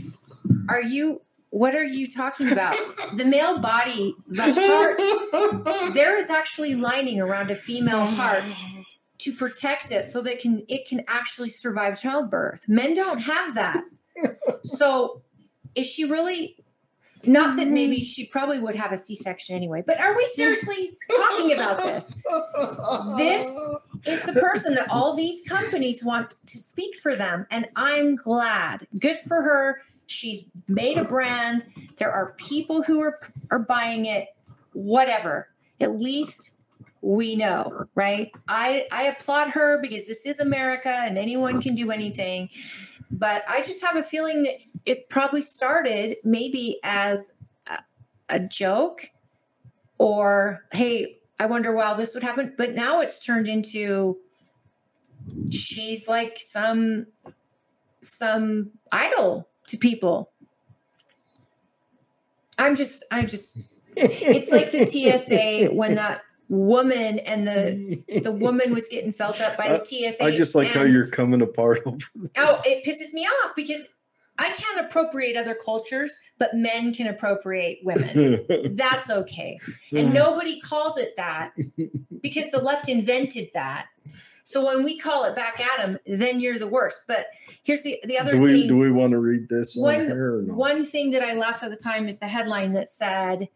are 0.68 0.82
you 0.82 1.22
what 1.51 1.75
are 1.75 1.84
you 1.84 2.10
talking 2.10 2.51
about? 2.51 2.75
The 3.15 3.25
male 3.25 3.60
body, 3.60 4.15
the 4.27 4.53
heart, 4.53 5.94
there 5.94 6.18
is 6.18 6.29
actually 6.29 6.75
lining 6.75 7.20
around 7.20 7.50
a 7.51 7.56
female 7.56 8.06
heart 8.06 8.44
to 9.20 9.34
protect 9.34 9.91
it 9.91 10.10
so 10.10 10.22
that 10.22 10.39
can 10.39 10.63
it 10.68 10.88
can 10.88 11.03
actually 11.08 11.50
survive 11.50 12.00
childbirth. 12.00 12.68
Men 12.70 12.94
don't 12.94 13.20
have 13.20 13.56
that. 13.56 13.84
So 14.63 15.22
is 15.75 15.86
she 15.88 16.06
really 16.06 16.56
not 17.25 17.58
that 17.58 17.68
maybe 17.68 18.00
she 18.00 18.27
probably 18.27 18.60
would 18.60 18.75
have 18.75 18.94
a 18.94 18.98
C-section 18.98 19.53
anyway, 19.56 19.84
but 19.86 20.00
are 20.00 20.15
we 20.15 20.25
seriously 20.27 20.98
talking 21.12 21.51
about 21.51 21.77
this? 21.84 22.15
This 23.18 23.46
Is 24.06 24.24
the 24.24 24.34
person 24.34 24.74
that 24.75 24.89
all 24.89 25.13
these 25.15 25.41
companies 25.41 26.03
want 26.03 26.36
to 26.46 26.58
speak 26.58 26.96
for 26.98 27.15
them 27.15 27.46
and 27.51 27.68
I'm 27.75 28.15
glad. 28.15 28.88
Good 28.98 29.18
for 29.18 29.41
her. 29.41 29.82
She's 30.10 30.46
made 30.68 30.98
a 30.98 31.04
brand. 31.04 31.68
There 31.98 32.12
are 32.12 32.34
people 32.38 32.82
who 32.82 33.00
are 33.00 33.20
are 33.51 33.60
buying 33.60 34.06
it. 34.06 34.30
Whatever. 34.74 35.50
At 35.80 36.00
least 36.00 36.51
we 37.01 37.36
know, 37.36 37.86
right? 37.94 38.32
I 38.48 38.88
I 38.92 39.04
applaud 39.04 39.50
her 39.50 39.78
because 39.80 40.08
this 40.08 40.25
is 40.25 40.39
America 40.39 40.92
and 40.92 41.16
anyone 41.16 41.62
can 41.62 41.75
do 41.75 41.92
anything. 41.92 42.50
But 43.12 43.44
I 43.48 43.62
just 43.62 43.84
have 43.84 43.98
a 43.98 44.04
feeling 44.04 44.42
that 44.44 44.56
it 44.86 45.10
probably 45.10 45.44
started 45.44 46.18
maybe 46.24 46.80
as 46.84 47.34
a, 47.68 47.80
a 48.30 48.39
joke 48.39 49.08
or 50.00 50.66
hey, 50.72 51.20
I 51.39 51.46
wonder 51.46 51.72
why 51.75 51.94
this 51.94 52.16
would 52.16 52.24
happen. 52.24 52.56
But 52.58 52.74
now 52.74 53.01
it's 53.01 53.24
turned 53.24 53.48
into 53.48 54.18
she's 55.51 56.08
like 56.08 56.39
some 56.39 57.06
some 58.01 58.72
idol 58.92 59.49
to 59.70 59.78
people. 59.78 60.32
I'm 62.58 62.76
just 62.76 63.04
I'm 63.12 63.28
just 63.28 63.58
it's 63.96 64.52
like 64.52 64.72
the 64.72 64.86
TSA 64.86 65.74
when 65.74 65.96
that 65.96 66.22
woman 66.50 67.20
and 67.20 67.48
the 67.48 68.22
the 68.22 68.32
woman 68.32 68.74
was 68.74 68.88
getting 68.88 69.14
felt 69.14 69.40
up 69.40 69.58
by 69.58 69.70
the 69.70 69.86
TSA. 69.86 70.24
I 70.24 70.32
just 70.32 70.56
like 70.56 70.70
how 70.70 70.84
you're 70.84 71.08
coming 71.08 71.42
apart 71.42 71.82
over 71.86 71.98
this. 72.16 72.30
Oh, 72.38 72.62
it 72.66 72.84
pisses 72.86 73.14
me 73.14 73.26
off 73.26 73.52
because 73.56 73.86
I 74.40 74.50
can't 74.52 74.86
appropriate 74.86 75.36
other 75.36 75.54
cultures, 75.54 76.18
but 76.38 76.56
men 76.56 76.94
can 76.94 77.08
appropriate 77.08 77.80
women. 77.84 78.46
That's 78.76 79.10
okay. 79.10 79.60
And 79.92 80.14
nobody 80.14 80.62
calls 80.62 80.98
it 80.98 81.14
that 81.18 81.52
because 82.22 82.50
the 82.52 82.60
left 82.60 82.88
invented 82.88 83.50
that. 83.54 83.88
So 84.50 84.65
when 84.65 84.84
we 84.84 84.98
call 84.98 85.25
it 85.25 85.36
back 85.36 85.60
at 85.60 85.77
them, 85.77 86.00
then 86.08 86.39
you're 86.39 86.58
the 86.58 86.65
worst. 86.65 87.03
But 87.08 87.27
here's 87.62 87.84
the 87.84 88.00
the 88.06 88.18
other 88.18 88.32
do 88.32 88.41
we 88.41 88.62
thing. 88.62 88.68
do 88.68 88.77
we 88.77 88.91
want 88.91 89.12
to 89.12 89.20
read 89.20 89.48
this 89.48 89.75
One- 89.75 90.08
no? 90.08 90.56
One 90.56 90.84
thing 90.84 91.12
that 91.12 91.22
I 91.22 91.34
laugh 91.34 91.62
at 91.62 91.70
the 91.70 91.75
time 91.75 92.10
is 92.10 92.18
the 92.18 92.27
headline 92.27 92.74
that 92.74 92.89
said 92.89 93.48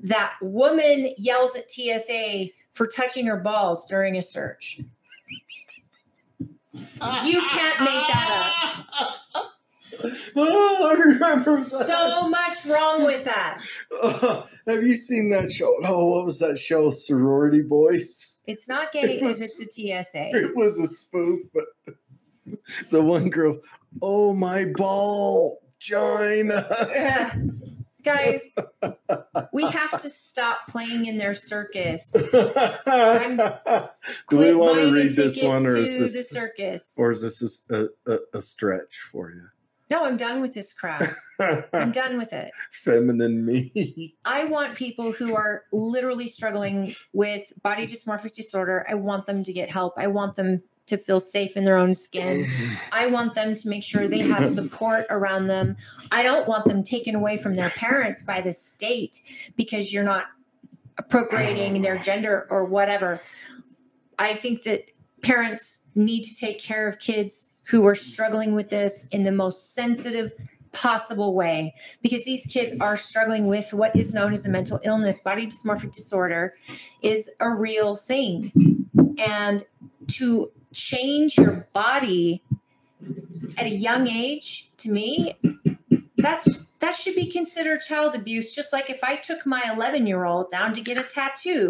that 0.00 0.34
woman 0.42 1.14
yells 1.16 1.56
at 1.56 1.70
TSA 1.70 2.48
for 2.74 2.86
touching 2.86 3.24
her 3.24 3.38
balls 3.38 3.86
during 3.86 4.18
a 4.18 4.22
search. 4.22 4.78
You 6.74 7.40
can't 7.48 7.80
make 7.80 8.06
that 8.08 8.84
up. 9.00 9.46
Oh, 10.36 10.90
I 10.90 10.92
remember 10.92 11.56
that. 11.56 11.86
So 11.86 12.28
much 12.28 12.66
wrong 12.66 13.04
with 13.06 13.24
that. 13.24 13.62
Uh, 14.02 14.42
have 14.66 14.82
you 14.82 14.94
seen 14.94 15.30
that 15.30 15.50
show? 15.50 15.74
Oh, 15.84 16.08
what 16.08 16.26
was 16.26 16.38
that 16.40 16.58
show? 16.58 16.90
Sorority 16.90 17.62
Boys. 17.62 18.35
It's 18.46 18.68
not 18.68 18.92
gay 18.92 19.00
It 19.00 19.22
was- 19.22 19.38
because 19.38 19.58
it's 19.58 19.58
the 19.58 20.02
TSA. 20.02 20.30
It 20.36 20.56
was 20.56 20.78
a 20.78 20.86
spoof, 20.86 21.40
but 21.52 21.64
the 22.90 23.02
one 23.02 23.28
girl, 23.30 23.60
oh 24.02 24.32
my 24.34 24.66
ball, 24.76 25.60
China. 25.78 26.66
Guys, 28.04 28.52
we 29.52 29.64
have 29.68 30.00
to 30.00 30.08
stop 30.08 30.68
playing 30.68 31.06
in 31.06 31.16
their 31.16 31.34
circus. 31.34 32.12
Do 32.12 32.22
we 34.30 34.54
want 34.54 34.78
to 34.78 34.92
read 34.92 35.12
this 35.14 35.42
one, 35.42 35.66
or 35.66 35.76
is 35.76 35.98
the 35.98 36.04
this, 36.04 36.30
circus? 36.30 36.94
or 36.96 37.10
is 37.10 37.20
this 37.22 37.64
a, 37.68 37.88
a, 38.06 38.18
a 38.34 38.40
stretch 38.40 39.08
for 39.10 39.30
no, 39.88 40.04
I'm 40.04 40.16
done 40.16 40.40
with 40.40 40.52
this 40.52 40.72
crap. 40.72 41.14
I'm 41.72 41.92
done 41.92 42.18
with 42.18 42.32
it. 42.32 42.50
Feminine 42.72 43.44
me. 43.44 44.16
I 44.24 44.44
want 44.44 44.74
people 44.74 45.12
who 45.12 45.34
are 45.36 45.64
literally 45.72 46.26
struggling 46.26 46.94
with 47.12 47.52
body 47.62 47.86
dysmorphic 47.86 48.32
disorder. 48.32 48.84
I 48.88 48.94
want 48.94 49.26
them 49.26 49.44
to 49.44 49.52
get 49.52 49.70
help. 49.70 49.94
I 49.96 50.08
want 50.08 50.34
them 50.34 50.62
to 50.86 50.96
feel 50.96 51.20
safe 51.20 51.56
in 51.56 51.64
their 51.64 51.76
own 51.76 51.92
skin. 51.94 52.50
I 52.92 53.06
want 53.06 53.34
them 53.34 53.54
to 53.54 53.68
make 53.68 53.82
sure 53.82 54.06
they 54.06 54.20
have 54.20 54.48
support 54.48 55.06
around 55.10 55.48
them. 55.48 55.76
I 56.12 56.22
don't 56.22 56.48
want 56.48 56.64
them 56.64 56.82
taken 56.82 57.14
away 57.14 57.36
from 57.36 57.56
their 57.56 57.70
parents 57.70 58.22
by 58.22 58.40
the 58.40 58.52
state 58.52 59.20
because 59.56 59.92
you're 59.92 60.04
not 60.04 60.26
appropriating 60.98 61.82
their 61.82 61.98
gender 61.98 62.46
or 62.50 62.64
whatever. 62.64 63.20
I 64.18 64.34
think 64.34 64.62
that 64.62 64.90
parents 65.22 65.80
need 65.94 66.22
to 66.22 66.36
take 66.36 66.60
care 66.60 66.86
of 66.86 66.98
kids 66.98 67.50
who 67.66 67.86
are 67.86 67.94
struggling 67.94 68.54
with 68.54 68.70
this 68.70 69.08
in 69.08 69.24
the 69.24 69.32
most 69.32 69.74
sensitive 69.74 70.32
possible 70.72 71.34
way 71.34 71.74
because 72.02 72.24
these 72.24 72.46
kids 72.46 72.74
are 72.80 72.96
struggling 72.96 73.46
with 73.46 73.72
what 73.72 73.96
is 73.96 74.12
known 74.12 74.32
as 74.32 74.44
a 74.44 74.48
mental 74.48 74.78
illness. 74.84 75.20
Body 75.20 75.46
dysmorphic 75.46 75.92
disorder 75.92 76.54
is 77.02 77.30
a 77.40 77.48
real 77.48 77.96
thing. 77.96 78.52
And 79.18 79.64
to 80.08 80.50
change 80.72 81.38
your 81.38 81.66
body 81.72 82.42
at 83.56 83.66
a 83.66 83.70
young 83.70 84.06
age, 84.06 84.70
to 84.78 84.90
me, 84.90 85.36
that's 86.18 86.48
that 86.80 86.94
should 86.94 87.14
be 87.14 87.30
considered 87.30 87.80
child 87.80 88.14
abuse. 88.14 88.54
Just 88.54 88.72
like 88.72 88.90
if 88.90 89.02
I 89.02 89.16
took 89.16 89.46
my 89.46 89.62
11 89.74 90.06
year 90.06 90.24
old 90.24 90.50
down 90.50 90.74
to 90.74 90.80
get 90.80 90.98
a 90.98 91.02
tattoo, 91.02 91.68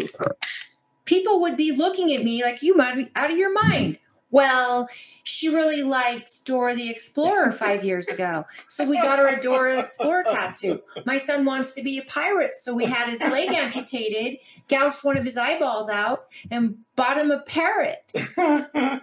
people 1.05 1.41
would 1.41 1.55
be 1.55 1.71
looking 1.71 2.13
at 2.13 2.23
me 2.23 2.43
like 2.43 2.61
you 2.61 2.75
might 2.75 2.95
be 2.95 3.09
out 3.15 3.31
of 3.31 3.37
your 3.37 3.53
mind. 3.53 3.99
Well, 4.29 4.89
she 5.23 5.47
really 5.49 5.83
liked 5.83 6.45
Dora 6.45 6.75
the 6.75 6.89
Explorer 6.89 7.51
five 7.51 7.85
years 7.85 8.07
ago. 8.09 8.45
So 8.67 8.87
we 8.87 8.97
got 9.01 9.19
her 9.19 9.27
a 9.27 9.39
Dora 9.41 9.79
Explorer 9.79 10.23
tattoo. 10.23 10.81
My 11.05 11.17
son 11.17 11.45
wants 11.45 11.71
to 11.73 11.81
be 11.81 11.97
a 11.97 12.03
pirate. 12.03 12.53
So 12.55 12.73
we 12.73 12.85
had 12.85 13.07
his 13.09 13.21
leg 13.21 13.49
amputated, 13.53 14.39
gouged 14.67 15.03
one 15.05 15.17
of 15.17 15.23
his 15.23 15.37
eyeballs 15.37 15.89
out, 15.89 16.25
and 16.51 16.75
bought 16.95 17.17
him 17.17 17.31
a 17.31 17.39
parrot. 17.41 18.11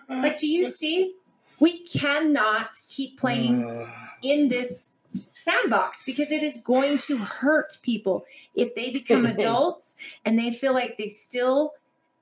Like, 0.08 0.38
do 0.38 0.46
you 0.46 0.68
see? 0.68 1.14
We 1.60 1.86
cannot 1.86 2.70
keep 2.88 3.18
playing 3.18 3.64
Uh, 3.64 3.88
in 4.22 4.48
this 4.48 4.90
sandbox 5.34 6.02
because 6.04 6.32
it 6.32 6.42
is 6.42 6.56
going 6.58 6.98
to 6.98 7.16
hurt 7.16 7.78
people 7.82 8.24
if 8.54 8.74
they 8.74 8.90
become 8.90 9.24
adults 9.26 9.94
and 10.24 10.38
they 10.38 10.52
feel 10.52 10.72
like 10.72 10.98
they 10.98 11.08
still 11.08 11.72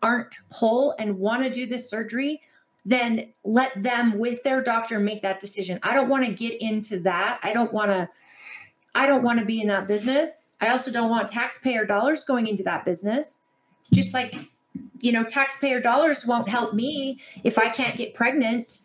aren't 0.02 0.34
whole 0.50 0.94
and 0.98 1.18
want 1.18 1.42
to 1.42 1.50
do 1.50 1.64
this 1.64 1.88
surgery 1.88 2.42
then 2.84 3.32
let 3.44 3.80
them 3.82 4.18
with 4.18 4.42
their 4.42 4.62
doctor 4.62 4.98
make 4.98 5.22
that 5.22 5.40
decision. 5.40 5.78
I 5.82 5.94
don't 5.94 6.08
want 6.08 6.26
to 6.26 6.32
get 6.32 6.60
into 6.60 6.98
that. 7.00 7.38
I 7.42 7.52
don't 7.52 7.72
want 7.72 7.90
to 7.90 8.08
i 8.94 9.06
don't 9.06 9.22
want 9.22 9.38
to 9.38 9.44
be 9.44 9.60
in 9.60 9.68
that 9.68 9.88
business. 9.88 10.44
I 10.60 10.68
also 10.68 10.90
don't 10.90 11.08
want 11.08 11.28
taxpayer 11.28 11.86
dollars 11.86 12.24
going 12.24 12.46
into 12.46 12.62
that 12.64 12.84
business. 12.84 13.38
Just 13.92 14.12
like 14.14 14.34
you 15.00 15.12
know 15.12 15.24
taxpayer 15.24 15.80
dollars 15.80 16.26
won't 16.26 16.48
help 16.48 16.74
me 16.74 17.20
if 17.44 17.58
i 17.58 17.68
can't 17.68 17.96
get 17.96 18.14
pregnant. 18.14 18.80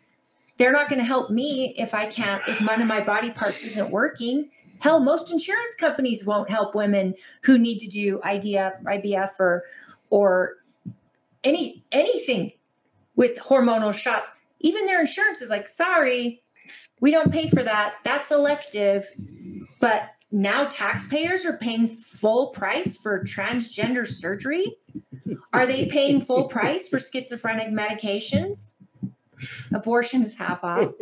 They're 0.58 0.72
not 0.72 0.88
going 0.88 0.98
to 0.98 1.04
help 1.04 1.30
me 1.30 1.74
if 1.78 1.94
I 1.94 2.06
can't, 2.06 2.42
if 2.48 2.60
one 2.60 2.82
of 2.82 2.88
my 2.88 3.00
body 3.00 3.30
parts 3.30 3.64
isn't 3.64 3.90
working. 3.90 4.50
Hell, 4.80 4.98
most 4.98 5.30
insurance 5.30 5.76
companies 5.76 6.24
won't 6.24 6.50
help 6.50 6.74
women 6.74 7.14
who 7.42 7.58
need 7.58 7.78
to 7.78 7.86
do 7.86 8.18
IDF, 8.24 8.82
IBF, 8.82 9.38
or 9.38 9.64
or 10.10 10.56
any 11.44 11.84
anything 11.92 12.52
with 13.18 13.36
hormonal 13.36 13.92
shots. 13.92 14.30
Even 14.60 14.86
their 14.86 15.00
insurance 15.00 15.42
is 15.42 15.50
like, 15.50 15.68
sorry, 15.68 16.40
we 17.00 17.10
don't 17.10 17.32
pay 17.32 17.50
for 17.50 17.64
that. 17.64 17.96
That's 18.04 18.30
elective. 18.30 19.06
But 19.80 20.10
now 20.30 20.66
taxpayers 20.66 21.44
are 21.44 21.58
paying 21.58 21.88
full 21.88 22.50
price 22.50 22.96
for 22.96 23.24
transgender 23.24 24.06
surgery. 24.06 24.76
Are 25.52 25.66
they 25.66 25.86
paying 25.86 26.20
full 26.20 26.44
price 26.44 26.88
for 26.88 27.00
schizophrenic 27.00 27.68
medications? 27.68 28.74
Abortion's 29.74 30.36
half 30.36 30.62
off. 30.62 30.92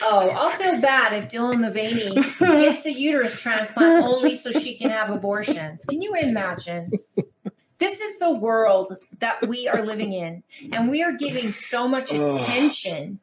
Oh, 0.00 0.30
I'll 0.30 0.50
feel 0.50 0.80
bad 0.80 1.12
if 1.12 1.28
Dylan 1.28 1.60
Mulvaney 1.60 2.14
gets 2.38 2.86
a 2.86 2.92
uterus 2.92 3.38
transplant 3.38 4.04
only 4.06 4.34
so 4.34 4.50
she 4.50 4.78
can 4.78 4.90
have 4.90 5.10
abortions. 5.10 5.84
Can 5.84 6.00
you 6.00 6.14
imagine? 6.14 6.90
This 7.82 8.00
is 8.00 8.20
the 8.20 8.30
world 8.30 8.96
that 9.18 9.44
we 9.48 9.66
are 9.66 9.84
living 9.84 10.12
in. 10.12 10.40
And 10.70 10.88
we 10.88 11.02
are 11.02 11.10
giving 11.10 11.52
so 11.52 11.88
much 11.88 12.12
attention 12.12 13.18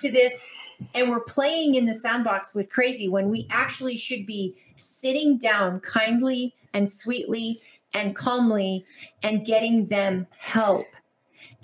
to 0.00 0.12
this. 0.12 0.42
And 0.94 1.08
we're 1.08 1.20
playing 1.20 1.74
in 1.74 1.86
the 1.86 1.94
sandbox 1.94 2.54
with 2.54 2.70
crazy 2.70 3.08
when 3.08 3.30
we 3.30 3.48
actually 3.50 3.96
should 3.96 4.26
be 4.26 4.54
sitting 4.76 5.38
down 5.38 5.80
kindly 5.80 6.54
and 6.74 6.86
sweetly 6.86 7.62
and 7.94 8.14
calmly 8.14 8.84
and 9.22 9.46
getting 9.46 9.86
them 9.86 10.26
help. 10.38 10.86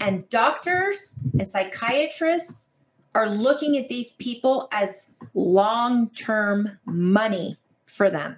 And 0.00 0.26
doctors 0.30 1.16
and 1.34 1.46
psychiatrists 1.46 2.70
are 3.14 3.28
looking 3.28 3.76
at 3.76 3.90
these 3.90 4.14
people 4.14 4.66
as 4.72 5.10
long 5.34 6.08
term 6.10 6.78
money 6.86 7.58
for 7.84 8.08
them 8.08 8.36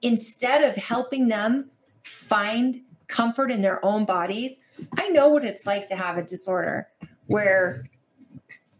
instead 0.00 0.64
of 0.64 0.74
helping 0.74 1.28
them 1.28 1.70
find 2.02 2.80
comfort 3.08 3.50
in 3.50 3.60
their 3.60 3.84
own 3.84 4.04
bodies. 4.04 4.60
I 4.96 5.08
know 5.08 5.28
what 5.28 5.44
it's 5.44 5.66
like 5.66 5.86
to 5.88 5.96
have 5.96 6.18
a 6.18 6.22
disorder 6.22 6.88
where, 7.26 7.88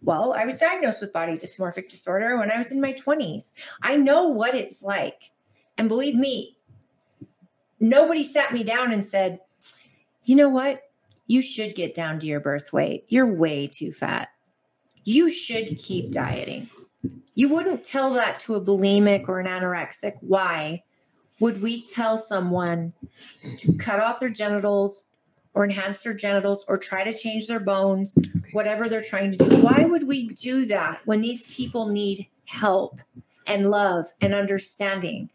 well, 0.03 0.33
I 0.33 0.45
was 0.45 0.59
diagnosed 0.59 1.01
with 1.01 1.13
body 1.13 1.37
dysmorphic 1.37 1.89
disorder 1.89 2.39
when 2.39 2.51
I 2.51 2.59
was 2.59 2.73
in 2.73 2.81
my 2.81 2.93
20s. 2.93 3.53
I 3.83 3.97
know 3.97 4.29
what 4.29 4.55
it's 4.55 4.83
like. 4.83 5.31
And 5.79 5.89
believe 5.89 6.15
me, 6.15 6.57
nobody 7.81 8.23
sat 8.23 8.53
me 8.53 8.63
down 8.65 8.93
and 8.93 9.05
said, 9.05 9.41
you 10.25 10.37
know 10.37 10.49
what? 10.49 10.83
You 11.27 11.43
should 11.43 11.75
get 11.75 11.95
down 11.95 12.21
to 12.21 12.27
your 12.27 12.41
birth 12.41 12.73
weight. 12.73 13.05
You're 13.09 13.33
way 13.33 13.67
too 13.67 13.93
fat. 13.93 14.29
You 15.05 15.31
should 15.31 15.79
keep 15.79 16.11
dieting. 16.11 16.69
You 17.35 17.49
wouldn't 17.49 17.85
tell 17.85 18.13
that 18.15 18.41
to 18.41 18.55
a 18.55 18.61
bulimic 18.61 19.29
or 19.29 19.41
an 19.41 19.47
anorexic. 19.47 20.15
Why 20.21 20.83
would 21.41 21.61
we 21.63 21.83
tell 21.83 22.17
someone 22.17 22.93
to 23.59 23.73
cut 23.75 24.01
off 24.01 24.21
their 24.21 24.29
genitals 24.29 25.07
or 25.55 25.65
enhance 25.65 26.03
their 26.03 26.15
genitals 26.15 26.65
or 26.69 26.77
try 26.77 27.05
to 27.05 27.17
change 27.17 27.47
their 27.47 27.61
bones, 27.61 28.17
whatever 28.53 28.89
they're 28.89 29.03
trying 29.03 29.33
to 29.33 29.39
do? 29.39 29.57
Why 29.63 29.85
would 29.85 30.07
we 30.07 30.29
do 30.29 30.67
that 30.67 31.01
when 31.05 31.21
these 31.21 31.47
people 31.47 31.89
need 31.89 32.27
help 32.45 33.01
and 33.47 33.71
love 33.71 34.07
and 34.21 34.35
understanding? 34.35 35.31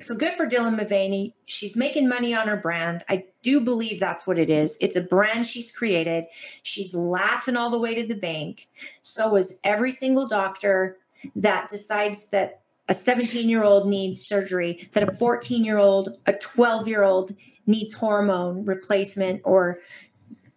So 0.00 0.14
good 0.14 0.34
for 0.34 0.46
Dylan 0.46 0.76
Mulvaney. 0.76 1.34
She's 1.46 1.76
making 1.76 2.08
money 2.08 2.34
on 2.34 2.48
her 2.48 2.56
brand. 2.56 3.04
I 3.08 3.24
do 3.42 3.60
believe 3.60 4.00
that's 4.00 4.26
what 4.26 4.38
it 4.38 4.50
is. 4.50 4.76
It's 4.80 4.96
a 4.96 5.00
brand 5.00 5.46
she's 5.46 5.72
created. 5.72 6.26
She's 6.62 6.94
laughing 6.94 7.56
all 7.56 7.70
the 7.70 7.78
way 7.78 7.94
to 7.94 8.06
the 8.06 8.16
bank. 8.16 8.68
So 9.02 9.36
is 9.36 9.60
every 9.64 9.92
single 9.92 10.26
doctor 10.26 10.98
that 11.36 11.68
decides 11.68 12.28
that 12.30 12.60
a 12.88 12.94
17 12.94 13.48
year 13.48 13.64
old 13.64 13.88
needs 13.88 14.24
surgery, 14.24 14.88
that 14.92 15.08
a 15.08 15.14
14 15.14 15.64
year 15.64 15.78
old, 15.78 16.18
a 16.26 16.34
12 16.34 16.88
year 16.88 17.02
old 17.02 17.34
needs 17.66 17.92
hormone 17.92 18.64
replacement, 18.64 19.40
or 19.44 19.80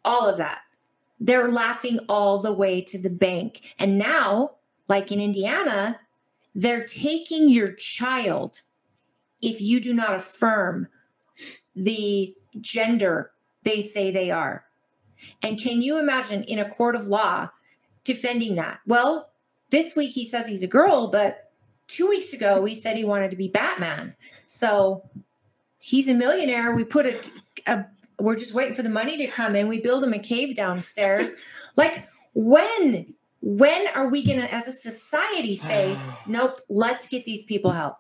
all 0.04 0.28
of 0.28 0.38
that. 0.38 0.60
They're 1.20 1.52
laughing 1.52 2.00
all 2.10 2.42
the 2.42 2.54
way 2.54 2.82
to 2.82 2.98
the 2.98 3.10
bank. 3.10 3.62
And 3.80 3.98
now, 3.98 4.52
like 4.88 5.12
in 5.12 5.20
Indiana, 5.20 6.00
they're 6.54 6.86
taking 6.86 7.50
your 7.50 7.72
child 7.74 8.62
if 9.42 9.62
you 9.62 9.80
do 9.80 9.94
not 9.94 10.16
affirm 10.16 10.88
the 11.76 12.36
gender 12.60 13.32
they 13.64 13.82
say 13.82 14.12
they 14.12 14.32
are. 14.32 14.66
And 15.42 15.60
can 15.60 15.82
you 15.82 16.00
imagine 16.00 16.44
in 16.44 16.60
a 16.60 16.70
court 16.70 16.96
of 16.96 17.08
law 17.08 17.50
defending 18.04 18.56
that? 18.56 18.80
Well, 18.86 19.30
this 19.70 19.96
week 19.96 20.12
he 20.12 20.26
says 20.26 20.48
he's 20.48 20.64
a 20.64 20.68
girl, 20.68 21.08
but 21.08 21.47
two 21.88 22.08
weeks 22.08 22.34
ago 22.34 22.64
he 22.66 22.76
said 22.76 22.96
he 22.96 23.06
wanted 23.06 23.32
to 23.32 23.38
be 23.38 23.48
Batman. 23.48 24.16
So 24.48 25.04
he's 25.80 26.08
a 26.10 26.14
millionaire. 26.14 26.76
We 26.76 26.84
put 26.84 27.06
a, 27.06 27.20
a 27.68 27.86
we're 28.20 28.36
just 28.36 28.54
waiting 28.54 28.74
for 28.74 28.84
the 28.84 28.90
money 28.90 29.18
to 29.18 29.28
come 29.28 29.56
in. 29.56 29.68
We 29.68 29.80
build 29.80 30.04
him 30.04 30.14
a 30.14 30.20
cave 30.20 30.56
downstairs. 30.56 31.36
Like 31.76 32.08
when 32.34 33.14
when 33.42 33.88
are 33.90 34.10
we 34.10 34.26
going 34.26 34.40
to 34.40 34.54
as 34.54 34.68
a 34.68 34.72
society 34.72 35.56
say, 35.56 35.98
nope, 36.28 36.62
let's 36.70 37.08
get 37.08 37.26
these 37.26 37.44
people 37.44 37.72
help. 37.72 37.98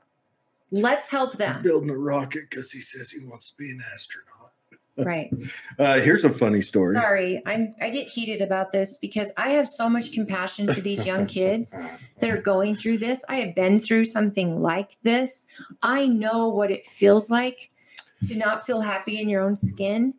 Let's 0.72 1.08
help 1.08 1.38
them. 1.38 1.62
Building 1.64 1.90
a 1.90 1.98
rocket 1.98 2.50
because 2.50 2.72
he 2.72 2.82
says 2.82 3.10
he 3.10 3.20
wants 3.20 3.52
to 3.52 3.58
be 3.58 3.72
an 3.72 3.82
astronaut. 3.94 4.37
Right. 4.98 5.32
Uh, 5.80 6.00
here's 6.00 6.26
a 6.26 6.32
funny 6.32 6.60
story. 6.60 6.96
Sorry, 6.96 7.40
I'm 7.46 7.76
I 7.80 7.92
get 7.92 8.08
heated 8.08 8.42
about 8.42 8.72
this 8.72 8.98
because 8.98 9.32
I 9.38 9.50
have 9.50 9.68
so 9.68 9.88
much 9.88 10.12
compassion 10.12 10.66
to 10.74 10.82
these 10.82 11.06
young 11.06 11.26
kids 11.38 11.72
that 12.20 12.30
are 12.32 12.42
going 12.42 12.76
through 12.76 12.98
this. 12.98 13.24
I 13.30 13.36
have 13.36 13.54
been 13.54 13.78
through 13.78 14.06
something 14.06 14.60
like 14.60 14.98
this. 15.04 15.46
I 15.84 16.08
know 16.08 16.48
what 16.48 16.72
it 16.72 16.84
feels 16.88 17.30
like 17.30 17.70
to 18.24 18.36
not 18.36 18.66
feel 18.66 18.82
happy 18.82 19.22
in 19.22 19.30
your 19.30 19.44
own 19.44 19.56
skin. 19.56 20.16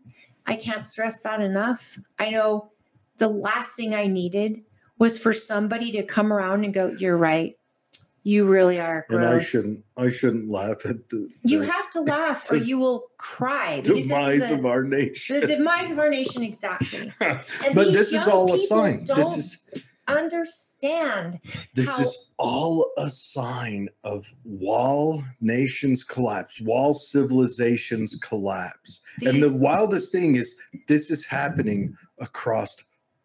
I 0.47 0.55
can't 0.55 0.81
stress 0.81 1.23
that 1.23 1.41
enough. 1.41 1.99
I 2.21 2.31
know 2.31 2.71
the 3.17 3.29
last 3.29 3.75
thing 3.75 3.97
I 3.97 4.07
needed 4.07 4.65
was 4.99 5.19
for 5.19 5.33
somebody 5.33 5.91
to 5.91 6.05
come 6.05 6.33
around 6.33 6.65
and 6.65 6.73
go, 6.73 6.95
"You're 6.97 7.17
right. 7.17 7.58
You 8.25 8.45
really 8.47 8.79
are 8.79 9.07
gross." 9.09 9.21
and 9.21 9.29
I 9.29 9.43
shouldn't. 9.43 9.85
I 9.97 10.09
shouldn't 10.11 10.51
laugh 10.51 10.85
at 10.85 11.09
the, 11.09 11.29
You 11.45 11.61
the 11.61 11.73
have 11.73 11.91
to 11.93 12.01
laugh 12.03 12.51
or 12.51 12.57
you 12.57 12.79
will 12.79 13.07
cry. 13.19 13.81
demise 13.81 14.49
the- 14.49 14.55
of 14.55 14.67
our 14.67 14.83
nation. 14.83 15.41
the 15.41 15.47
demise 15.47 15.91
of 15.91 15.99
our 15.99 16.11
nation, 16.11 16.43
exactly. 16.43 17.13
But 17.21 17.93
this 17.93 18.13
is 18.13 18.27
all 18.27 18.53
a 18.55 18.59
sign. 18.59 19.05
This 19.05 19.37
is 19.37 19.65
understand. 20.09 21.41
this 21.75 21.89
how- 21.89 22.03
is 22.03 22.31
all 22.39 22.93
a 22.99 23.11
sign 23.11 23.89
of 24.05 24.33
wall 24.45 25.23
nations 25.41 26.03
collapse, 26.05 26.61
wall 26.61 26.95
civilizations 26.95 28.17
collapse. 28.21 29.01
And 29.25 29.43
the 29.43 29.53
wildest 29.53 30.13
thing 30.13 30.37
is 30.37 30.57
this 30.87 31.11
is 31.11 31.25
happening 31.25 31.97
across 32.19 32.77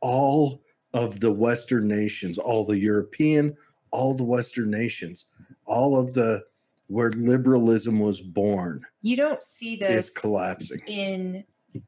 all 0.01 0.61
of 0.93 1.19
the 1.19 1.31
Western 1.31 1.87
nations, 1.87 2.37
all 2.37 2.65
the 2.65 2.77
European, 2.77 3.55
all 3.93 4.13
the 4.13 4.23
Western 4.23 4.69
nations, 4.71 5.25
all 5.65 5.97
of 5.97 6.13
the 6.13 6.43
where 6.87 7.11
liberalism 7.11 7.99
was 7.99 8.19
born 8.19 8.85
you 9.01 9.15
don't 9.15 9.41
see 9.41 9.77
this 9.77 10.07
is 10.07 10.09
collapsing. 10.09 10.81
in 10.85 11.43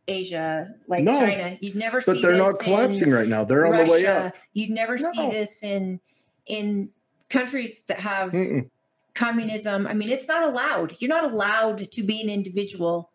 Asia, 0.07 0.69
like 0.87 1.03
No, 1.03 1.19
China. 1.19 1.57
You'd 1.59 1.75
never 1.75 1.99
see 1.99 2.13
But 2.13 2.21
they're 2.21 2.31
this 2.31 2.39
not 2.39 2.59
collapsing 2.59 3.11
right 3.11 3.27
now. 3.27 3.43
They're 3.43 3.65
on 3.65 3.85
the 3.85 3.91
way 3.91 4.05
up. 4.05 4.33
You'd 4.53 4.69
never 4.71 4.97
see 4.97 5.29
this 5.29 5.63
in 5.63 5.99
in 6.47 6.89
countries 7.29 7.81
that 7.87 7.99
have 7.99 8.31
Mm-mm. 8.31 8.69
communism. 9.15 9.85
I 9.87 9.93
mean, 9.93 10.09
it's 10.09 10.27
not 10.27 10.43
allowed. 10.47 10.95
You're 10.99 11.09
not 11.09 11.31
allowed 11.31 11.91
to 11.91 12.03
be 12.03 12.21
an 12.21 12.29
individual, 12.29 13.11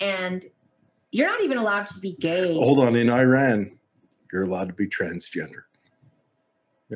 and 0.00 0.44
you're 1.10 1.28
not 1.28 1.42
even 1.42 1.58
allowed 1.58 1.86
to 1.86 2.00
be 2.00 2.12
gay. 2.14 2.54
Hold 2.54 2.80
on, 2.80 2.96
in 2.96 3.10
Iran, 3.10 3.78
you're 4.32 4.42
allowed 4.42 4.68
to 4.68 4.74
be 4.74 4.86
transgender. 4.88 5.62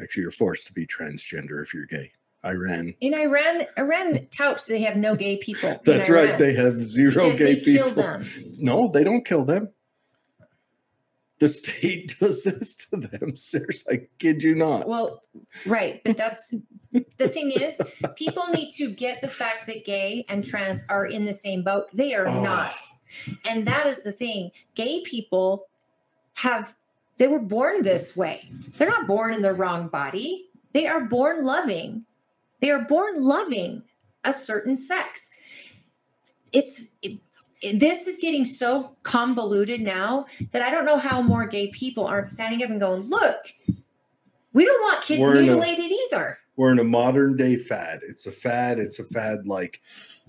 Actually, 0.01 0.23
you're 0.23 0.31
forced 0.31 0.67
to 0.67 0.73
be 0.73 0.87
transgender 0.87 1.63
if 1.63 1.73
you're 1.75 1.87
gay. 1.87 2.11
Iran. 2.45 2.95
In 3.01 3.15
Iran, 3.15 3.63
Iran 3.79 4.27
touts 4.31 4.67
they 4.67 4.83
have 4.83 4.97
no 4.97 5.17
gay 5.17 5.39
people. 5.39 5.81
That's 5.85 6.11
right. 6.11 6.37
They 6.37 6.53
have 6.53 6.83
zero 6.83 7.31
gay 7.33 7.55
they 7.55 7.61
kill 7.61 7.89
people. 7.89 8.03
them. 8.03 8.27
No, 8.59 8.89
they 8.89 9.03
don't 9.03 9.25
kill 9.25 9.45
them. 9.47 9.71
The 11.39 11.49
state 11.49 12.15
does 12.21 12.43
this 12.45 12.75
to 12.91 12.97
them. 12.97 13.35
Seriously, 13.37 13.95
I 14.03 14.07
kid 14.19 14.43
you 14.43 14.55
not. 14.55 14.87
Well, 14.87 15.23
right, 15.67 16.01
but 16.05 16.17
that's 16.17 16.53
the 16.93 17.29
thing 17.29 17.51
is, 17.51 17.81
people 18.17 18.47
need 18.49 18.71
to 18.77 18.91
get 18.91 19.21
the 19.23 19.29
fact 19.29 19.67
that 19.67 19.85
gay 19.85 20.25
and 20.29 20.45
trans 20.45 20.81
are 20.89 21.07
in 21.07 21.25
the 21.25 21.33
same 21.33 21.63
boat. 21.65 21.87
They 21.95 22.15
are 22.15 22.29
Oh. 22.29 22.43
not. 22.43 22.75
And 23.45 23.67
that 23.67 23.87
is 23.87 24.03
the 24.03 24.13
thing. 24.13 24.51
Gay 24.75 25.01
people 25.03 25.67
have 26.35 26.75
they 27.16 27.29
were 27.29 27.38
born 27.38 27.83
this 27.83 28.16
way. 28.16 28.48
They're 28.77 28.88
not 28.88 29.07
born 29.07 29.35
in 29.35 29.42
the 29.42 29.53
wrong 29.53 29.88
body. 29.88 30.48
They 30.72 30.87
are 30.87 31.00
born 31.03 31.44
loving. 31.44 32.05
They 32.61 32.70
are 32.70 32.85
born 32.85 33.22
loving 33.22 33.83
a 34.24 34.33
certain 34.33 34.77
sex. 34.77 35.31
It's 36.53 36.88
it, 37.03 37.18
this 37.79 38.07
is 38.07 38.18
getting 38.18 38.44
so 38.44 38.96
convoluted 39.05 39.81
now 39.81 40.27
that 40.53 40.62
I 40.62 40.70
don't 40.70 40.85
know 40.85 40.98
how 40.98 41.22
more 41.22 41.46
gay 41.46 41.68
people 41.68 42.07
aren't 42.07 42.29
standing 42.29 42.62
up 42.62 42.70
and 42.70 42.81
going, 42.81 43.03
"Look, 43.03 43.37
we 44.53 44.64
don't 44.64 44.83
want 44.83 45.05
kids 45.05 45.20
We're 45.20 45.37
in 45.37 45.38
a- 45.38 45.42
mutilated 45.42 45.90
either." 45.90 46.38
We're 46.57 46.70
in 46.70 46.79
a 46.79 46.85
modern 46.85 47.37
day 47.37 47.57
fad. 47.57 48.00
It's 48.07 48.27
a 48.27 48.33
fad. 48.33 48.79
It's 48.79 49.00
a 49.00 49.05
fad 49.05 49.46
like 49.46 49.81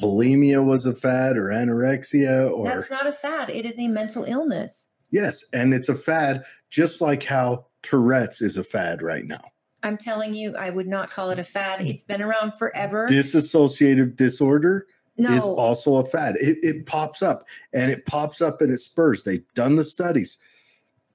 bulimia 0.02 0.64
was 0.66 0.86
a 0.86 0.96
fad 0.96 1.38
or 1.38 1.50
anorexia 1.50 2.52
or 2.52 2.66
That's 2.68 2.90
not 2.90 3.06
a 3.06 3.14
fad. 3.14 3.50
It 3.50 3.66
is 3.66 3.78
a 3.80 3.88
mental 3.88 4.24
illness. 4.24 4.88
Yes, 5.12 5.46
and 5.54 5.74
it's 5.74 5.90
a 5.90 5.96
fad 5.96 6.44
just 6.70 7.02
like 7.02 7.24
how 7.24 7.66
Tourette's 7.84 8.42
is 8.42 8.58
a 8.58 8.64
fad 8.64 9.02
right 9.02 9.26
now. 9.26 9.42
I'm 9.84 9.98
telling 9.98 10.34
you, 10.34 10.56
I 10.58 10.72
would 10.72 10.88
not 10.88 11.12
call 11.12 11.30
it 11.30 11.38
a 11.40 11.44
fad. 11.44 11.82
It's 11.82 12.04
been 12.04 12.22
around 12.22 12.54
forever. 12.58 13.06
Dissociative 13.08 14.16
disorder 14.16 14.88
is 15.18 15.44
also 15.44 15.98
a 15.98 16.06
fad. 16.06 16.36
It, 16.38 16.58
it 16.64 16.86
pops 16.88 17.22
up 17.22 17.46
and 17.74 17.92
it 17.92 18.06
pops 18.06 18.42
up 18.42 18.62
and 18.62 18.74
it 18.74 18.80
spurs. 18.80 19.24
They've 19.24 19.46
done 19.54 19.76
the 19.76 19.84
studies. 19.86 20.38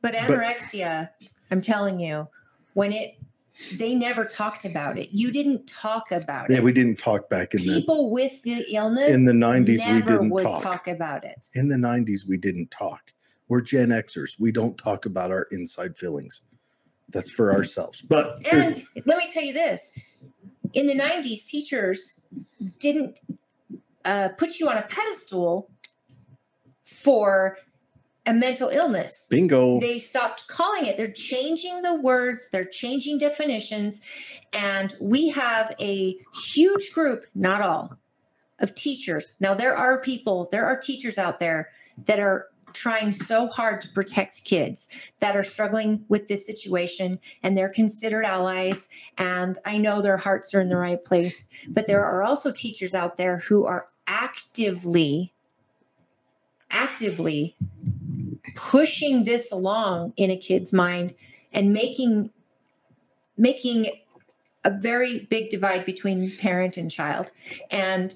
but 0.02 0.14
anorexia, 0.14 1.10
I'm 1.50 1.60
telling 1.60 1.98
you, 1.98 2.28
when 2.74 2.92
it 2.92 3.16
they 3.76 3.94
never 3.94 4.24
talked 4.24 4.64
about 4.64 4.96
it. 4.98 5.10
You 5.12 5.30
didn't 5.30 5.66
talk 5.66 6.12
about 6.12 6.48
Yeah, 6.48 6.56
it. 6.56 6.58
Yeah, 6.60 6.64
we 6.64 6.72
didn't 6.72 6.96
talk 6.98 7.28
back 7.28 7.52
in 7.54 7.60
the 7.60 7.74
People 7.80 8.10
with 8.10 8.40
the 8.42 8.64
illness 8.74 9.10
in 9.10 9.26
the 9.26 9.32
90s 9.32 9.66
we 9.66 10.00
didn't 10.02 10.30
would 10.30 10.44
talk. 10.44 10.62
talk 10.62 10.88
about 10.88 11.24
it. 11.24 11.50
in 11.54 11.68
the 11.68 11.76
90s 11.76 12.26
we 12.26 12.36
didn't 12.38 12.70
talk. 12.70 13.12
We're 13.50 13.60
Gen 13.60 13.88
Xers. 13.88 14.38
We 14.38 14.52
don't 14.52 14.78
talk 14.78 15.06
about 15.06 15.32
our 15.32 15.48
inside 15.50 15.98
feelings. 15.98 16.40
That's 17.08 17.32
for 17.32 17.52
ourselves. 17.52 18.00
But 18.00 18.46
And 18.50 18.80
let 19.06 19.18
me 19.18 19.28
tell 19.28 19.42
you 19.42 19.52
this 19.52 19.90
in 20.72 20.86
the 20.86 20.94
90s, 20.94 21.44
teachers 21.44 22.14
didn't 22.78 23.18
uh, 24.04 24.28
put 24.38 24.60
you 24.60 24.68
on 24.68 24.76
a 24.76 24.82
pedestal 24.82 25.68
for 26.84 27.58
a 28.24 28.32
mental 28.32 28.68
illness. 28.68 29.26
bingo. 29.28 29.80
They 29.80 29.98
stopped 29.98 30.46
calling 30.46 30.86
it. 30.86 30.96
They're 30.96 31.10
changing 31.10 31.82
the 31.82 31.94
words, 31.94 32.48
they're 32.52 32.64
changing 32.64 33.18
definitions. 33.18 34.00
And 34.52 34.94
we 35.00 35.28
have 35.30 35.74
a 35.80 36.16
huge 36.44 36.92
group, 36.92 37.24
not 37.34 37.62
all, 37.62 37.96
of 38.60 38.76
teachers. 38.76 39.34
Now, 39.40 39.54
there 39.54 39.76
are 39.76 40.00
people, 40.00 40.48
there 40.52 40.66
are 40.66 40.78
teachers 40.78 41.18
out 41.18 41.40
there 41.40 41.70
that 42.04 42.20
are 42.20 42.46
trying 42.74 43.12
so 43.12 43.46
hard 43.46 43.80
to 43.80 43.88
protect 43.88 44.44
kids 44.44 44.88
that 45.20 45.36
are 45.36 45.42
struggling 45.42 46.04
with 46.08 46.28
this 46.28 46.46
situation 46.46 47.18
and 47.42 47.56
they're 47.56 47.68
considered 47.68 48.24
allies 48.24 48.88
and 49.18 49.58
i 49.64 49.76
know 49.76 50.00
their 50.00 50.16
hearts 50.16 50.54
are 50.54 50.60
in 50.60 50.68
the 50.68 50.76
right 50.76 51.04
place 51.04 51.48
but 51.68 51.86
there 51.86 52.04
are 52.04 52.22
also 52.22 52.50
teachers 52.50 52.94
out 52.94 53.16
there 53.16 53.38
who 53.38 53.64
are 53.66 53.88
actively 54.06 55.32
actively 56.70 57.56
pushing 58.54 59.24
this 59.24 59.52
along 59.52 60.12
in 60.16 60.30
a 60.30 60.36
kid's 60.36 60.72
mind 60.72 61.14
and 61.52 61.72
making 61.72 62.30
making 63.36 63.90
a 64.64 64.70
very 64.70 65.26
big 65.30 65.50
divide 65.50 65.84
between 65.84 66.30
parent 66.38 66.76
and 66.76 66.90
child 66.90 67.30
and 67.70 68.14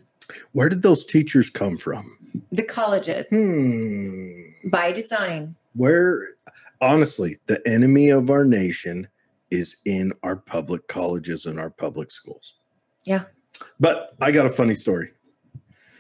Where 0.53 0.69
did 0.69 0.83
those 0.83 1.07
teachers 1.07 1.51
come 1.51 1.79
from? 1.79 2.19
the 2.51 2.63
colleges 2.65 3.29
Hmm. 3.29 4.31
by 4.67 4.91
design 4.93 5.55
Where, 5.75 6.31
honestly, 6.81 7.39
the 7.47 7.67
enemy 7.67 8.11
of 8.11 8.31
our 8.31 8.45
nation 8.45 9.07
is 9.51 9.77
in 9.85 10.13
our 10.23 10.37
public 10.37 10.87
colleges 10.89 11.47
and 11.47 11.59
our 11.61 11.71
public 11.71 12.11
schools. 12.11 12.55
Yeah. 13.05 13.25
But 13.79 14.15
I 14.21 14.33
got 14.33 14.47
a 14.47 14.51
funny 14.51 14.75
story. 14.75 15.13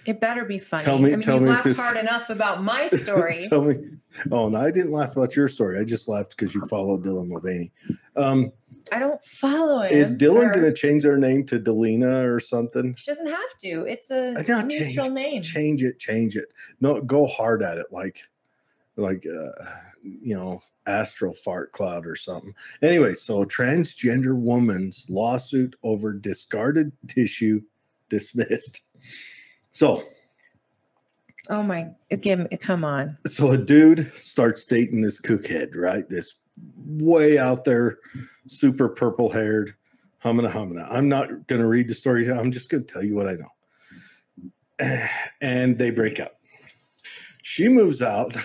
It 0.06 0.20
better 0.20 0.44
be 0.44 0.58
funny 0.58 0.84
Tell 0.84 0.98
me- 0.98 1.12
i 1.12 1.16
mean 1.16 1.22
tell 1.22 1.34
you've 1.36 1.44
me 1.44 1.50
laughed 1.50 1.64
this- 1.64 1.76
hard 1.76 1.96
enough 1.96 2.30
about 2.30 2.62
my 2.62 2.86
story 2.88 3.46
Tell 3.48 3.62
me. 3.62 3.76
Oh, 4.30 4.48
no, 4.48 4.58
I 4.60 4.70
didn't 4.70 4.92
laugh 4.92 5.16
about 5.16 5.34
your 5.34 5.48
story. 5.48 5.76
I 5.76 5.82
just 5.82 6.06
laughed 6.06 6.36
because 6.36 6.54
you 6.54 6.64
follow 6.66 6.96
Dylan 6.96 7.26
Mulvaney. 7.28 7.72
Um, 8.14 8.52
i 8.92 8.98
don't 9.00 9.24
follow 9.24 9.80
him 9.82 9.92
is 9.92 10.14
Dylan 10.14 10.52
going 10.52 10.62
to 10.64 10.72
change 10.72 11.02
their 11.02 11.16
name 11.16 11.44
to 11.46 11.58
Delina 11.58 12.22
or 12.24 12.38
something? 12.38 12.94
she 12.96 13.10
doesn't 13.10 13.26
have 13.26 13.58
to 13.62 13.86
it's 13.88 14.10
a 14.12 14.34
neutral 14.64 15.10
name 15.10 15.42
Change 15.42 15.82
it, 15.82 15.98
change 15.98 16.36
it. 16.36 16.52
No, 16.80 17.00
go 17.00 17.26
hard 17.26 17.62
at 17.62 17.76
it, 17.78 17.86
like, 17.90 18.20
like, 18.96 19.26
uh, 19.26 19.64
you 20.02 20.36
know, 20.36 20.62
astral 20.86 21.32
fart 21.34 21.72
cloud 21.72 22.06
or 22.06 22.14
something. 22.14 22.54
Anyway, 22.82 23.14
so 23.14 23.44
transgender 23.44 24.36
woman's 24.36 25.06
lawsuit 25.08 25.74
over 25.82 26.12
discarded 26.12 26.92
tissue 27.08 27.60
dismissed. 28.10 28.80
So, 29.74 30.04
oh 31.50 31.62
my 31.62 31.88
give 32.20 32.38
me 32.38 32.56
come 32.56 32.84
on 32.84 33.18
so 33.26 33.50
a 33.50 33.58
dude 33.58 34.10
starts 34.16 34.64
dating 34.64 35.02
this 35.02 35.20
cookhead, 35.20 35.74
right? 35.74 36.08
This 36.08 36.34
way 36.86 37.38
out 37.38 37.64
there, 37.64 37.98
super 38.46 38.88
purple 38.88 39.28
haired, 39.28 39.74
humana 40.22 40.50
humana. 40.50 40.86
I'm 40.90 41.08
not 41.08 41.46
going 41.48 41.60
to 41.60 41.66
read 41.66 41.88
the 41.88 41.94
story. 41.94 42.30
I'm 42.30 42.52
just 42.52 42.70
going 42.70 42.84
to 42.84 42.92
tell 42.92 43.04
you 43.04 43.16
what 43.16 43.28
I 43.28 43.34
know. 43.34 45.08
And 45.40 45.76
they 45.76 45.90
break 45.90 46.20
up. 46.20 46.40
She 47.42 47.68
moves 47.68 48.00
out, 48.00 48.36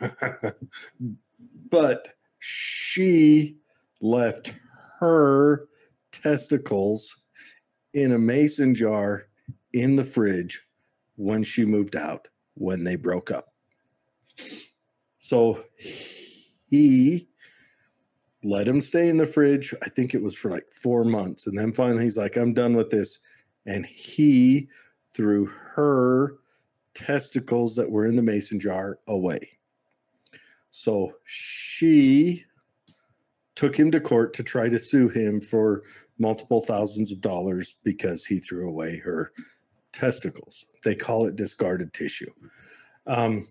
but 1.70 2.14
she 2.40 3.56
left 4.00 4.54
her 4.98 5.68
testicles 6.12 7.14
in 7.92 8.12
a 8.12 8.18
mason 8.18 8.74
jar 8.74 9.26
in 9.74 9.94
the 9.94 10.04
fridge 10.04 10.62
when 11.18 11.42
she 11.42 11.64
moved 11.64 11.96
out 11.96 12.28
when 12.54 12.84
they 12.84 12.94
broke 12.96 13.30
up. 13.30 13.52
So 15.18 15.64
he 16.66 17.28
let 18.44 18.68
him 18.68 18.80
stay 18.80 19.08
in 19.08 19.16
the 19.16 19.26
fridge. 19.26 19.74
I 19.82 19.88
think 19.88 20.14
it 20.14 20.22
was 20.22 20.34
for 20.34 20.50
like 20.50 20.66
four 20.72 21.04
months. 21.04 21.46
And 21.46 21.58
then 21.58 21.72
finally 21.72 22.04
he's 22.04 22.16
like, 22.16 22.36
I'm 22.36 22.54
done 22.54 22.76
with 22.76 22.90
this. 22.90 23.18
And 23.66 23.84
he 23.84 24.68
threw 25.12 25.46
her 25.46 26.38
testicles 26.94 27.74
that 27.76 27.90
were 27.90 28.06
in 28.06 28.16
the 28.16 28.22
mason 28.22 28.60
jar 28.60 29.00
away. 29.08 29.58
So 30.70 31.14
she 31.24 32.44
took 33.56 33.76
him 33.76 33.90
to 33.90 34.00
court 34.00 34.34
to 34.34 34.44
try 34.44 34.68
to 34.68 34.78
sue 34.78 35.08
him 35.08 35.40
for 35.40 35.82
multiple 36.18 36.60
thousands 36.60 37.10
of 37.10 37.20
dollars 37.20 37.74
because 37.82 38.24
he 38.24 38.38
threw 38.38 38.68
away 38.68 38.98
her 38.98 39.32
testicles. 39.98 40.66
They 40.84 40.94
call 40.94 41.26
it 41.26 41.36
discarded 41.36 41.92
tissue. 41.92 42.30
Um, 43.06 43.48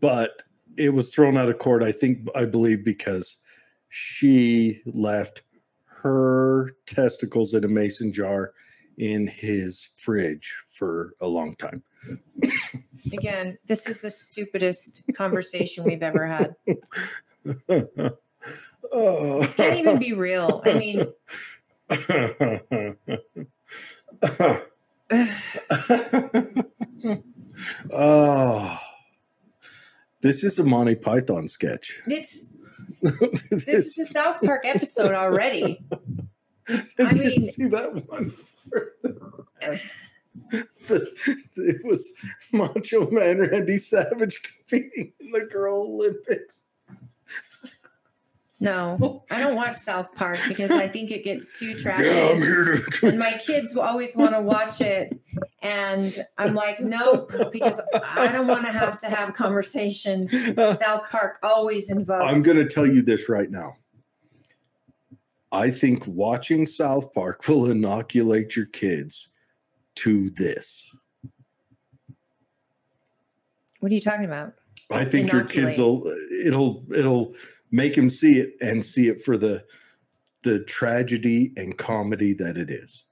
but 0.00 0.42
it 0.76 0.94
was 0.94 1.12
thrown 1.12 1.36
out 1.36 1.48
of 1.48 1.58
court, 1.58 1.82
I 1.82 1.90
think, 1.90 2.28
I 2.34 2.44
believe, 2.44 2.84
because 2.84 3.36
she 3.88 4.82
left 4.86 5.42
her 5.86 6.72
testicles 6.86 7.54
in 7.54 7.64
a 7.64 7.68
mason 7.68 8.12
jar 8.12 8.52
in 8.98 9.26
his 9.26 9.90
fridge 9.96 10.54
for 10.72 11.14
a 11.20 11.26
long 11.26 11.56
time. 11.56 11.82
again 13.12 13.58
this 13.66 13.88
is 13.88 14.00
the 14.00 14.10
stupidest 14.10 15.02
conversation 15.16 15.84
we've 15.84 16.02
ever 16.02 16.26
had 16.26 16.54
oh. 18.92 19.40
this 19.40 19.54
can't 19.54 19.78
even 19.78 19.98
be 19.98 20.12
real 20.12 20.62
i 20.64 20.72
mean 20.72 21.06
oh, 27.92 28.78
this 30.22 30.44
is 30.44 30.58
a 30.58 30.64
Monty 30.64 30.94
Python 30.94 31.48
sketch. 31.48 32.02
it's 32.06 32.46
this, 33.02 33.68
is 33.68 33.98
a 33.98 34.06
south 34.06 34.40
park 34.42 34.62
episode 34.64 35.12
already 35.12 35.84
Did 36.66 36.84
I 36.98 37.10
you 37.12 37.22
mean- 37.22 37.50
see 37.50 37.66
that 37.68 38.08
one? 38.08 38.32
The- 40.86 41.10
it 41.56 41.84
was 41.84 42.12
Macho 42.52 43.10
Man 43.10 43.40
Randy 43.40 43.78
Savage 43.78 44.38
competing 44.42 45.12
in 45.18 45.30
the 45.32 45.46
Girl 45.50 45.80
Olympics. 45.82 46.65
No 48.58 49.22
i 49.30 49.38
don't 49.38 49.54
watch 49.54 49.76
south 49.76 50.14
park 50.14 50.38
because 50.48 50.70
i 50.70 50.88
think 50.88 51.10
it 51.10 51.22
gets 51.22 51.56
too 51.58 51.74
trashy 51.74 52.06
Yeah, 52.06 52.28
I'm 52.30 52.40
here 52.40 52.80
to. 52.80 53.06
and 53.08 53.18
my 53.18 53.32
kids 53.32 53.74
will 53.74 53.82
always 53.82 54.16
want 54.16 54.32
to 54.32 54.40
watch 54.40 54.80
it 54.80 55.18
and 55.62 56.24
i'm 56.38 56.54
like 56.54 56.80
nope 56.80 57.32
because 57.52 57.80
i 57.92 58.30
don't 58.32 58.46
want 58.46 58.64
to 58.64 58.72
have 58.72 58.98
to 58.98 59.06
have 59.08 59.34
conversations 59.34 60.30
south 60.78 61.10
park 61.10 61.38
always 61.42 61.90
involves 61.90 62.34
I'm 62.36 62.42
going 62.42 62.56
to 62.56 62.66
tell 62.68 62.86
you 62.86 63.02
this 63.02 63.28
right 63.28 63.50
now. 63.50 63.76
I 65.52 65.70
think 65.70 66.02
watching 66.06 66.66
South 66.66 67.14
Park 67.14 67.46
will 67.48 67.70
inoculate 67.70 68.56
your 68.56 68.66
kids 68.66 69.28
to 69.96 70.28
this. 70.30 70.90
what 73.80 73.90
are 73.92 73.94
you 73.94 74.00
talking 74.00 74.24
about 74.24 74.54
I 74.90 75.04
think 75.04 75.32
your 75.32 75.44
kids 75.44 75.78
will 75.78 76.06
it'll 76.44 76.84
it'll 76.94 77.34
make 77.76 77.94
them 77.94 78.08
see 78.08 78.38
it 78.38 78.56
and 78.62 78.84
see 78.84 79.08
it 79.08 79.20
for 79.22 79.36
the 79.36 79.62
the 80.42 80.60
tragedy 80.60 81.52
and 81.56 81.76
comedy 81.76 82.32
that 82.32 82.56
it 82.56 82.70
is. 82.70 83.04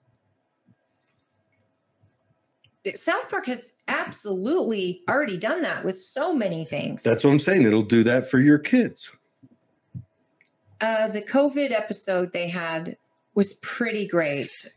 south 2.95 3.29
park 3.31 3.47
has 3.47 3.73
absolutely 3.89 5.03
already 5.09 5.39
done 5.39 5.63
that 5.63 5.85
with 5.85 5.99
so 5.99 6.35
many 6.35 6.65
things 6.67 7.03
That's 7.03 7.25
what 7.25 7.31
I'm 7.31 7.39
saying. 7.39 7.63
It'll 7.63 7.83
do 7.83 8.05
that 8.05 8.31
for 8.31 8.41
your 8.41 8.59
kids. 8.59 9.11
uh, 10.81 11.09
the 11.09 11.23
covid 11.23 11.73
episode 11.73 12.31
they 12.33 12.49
had 12.49 12.97
was 13.35 13.55
pretty 13.55 14.07
great 14.07 14.71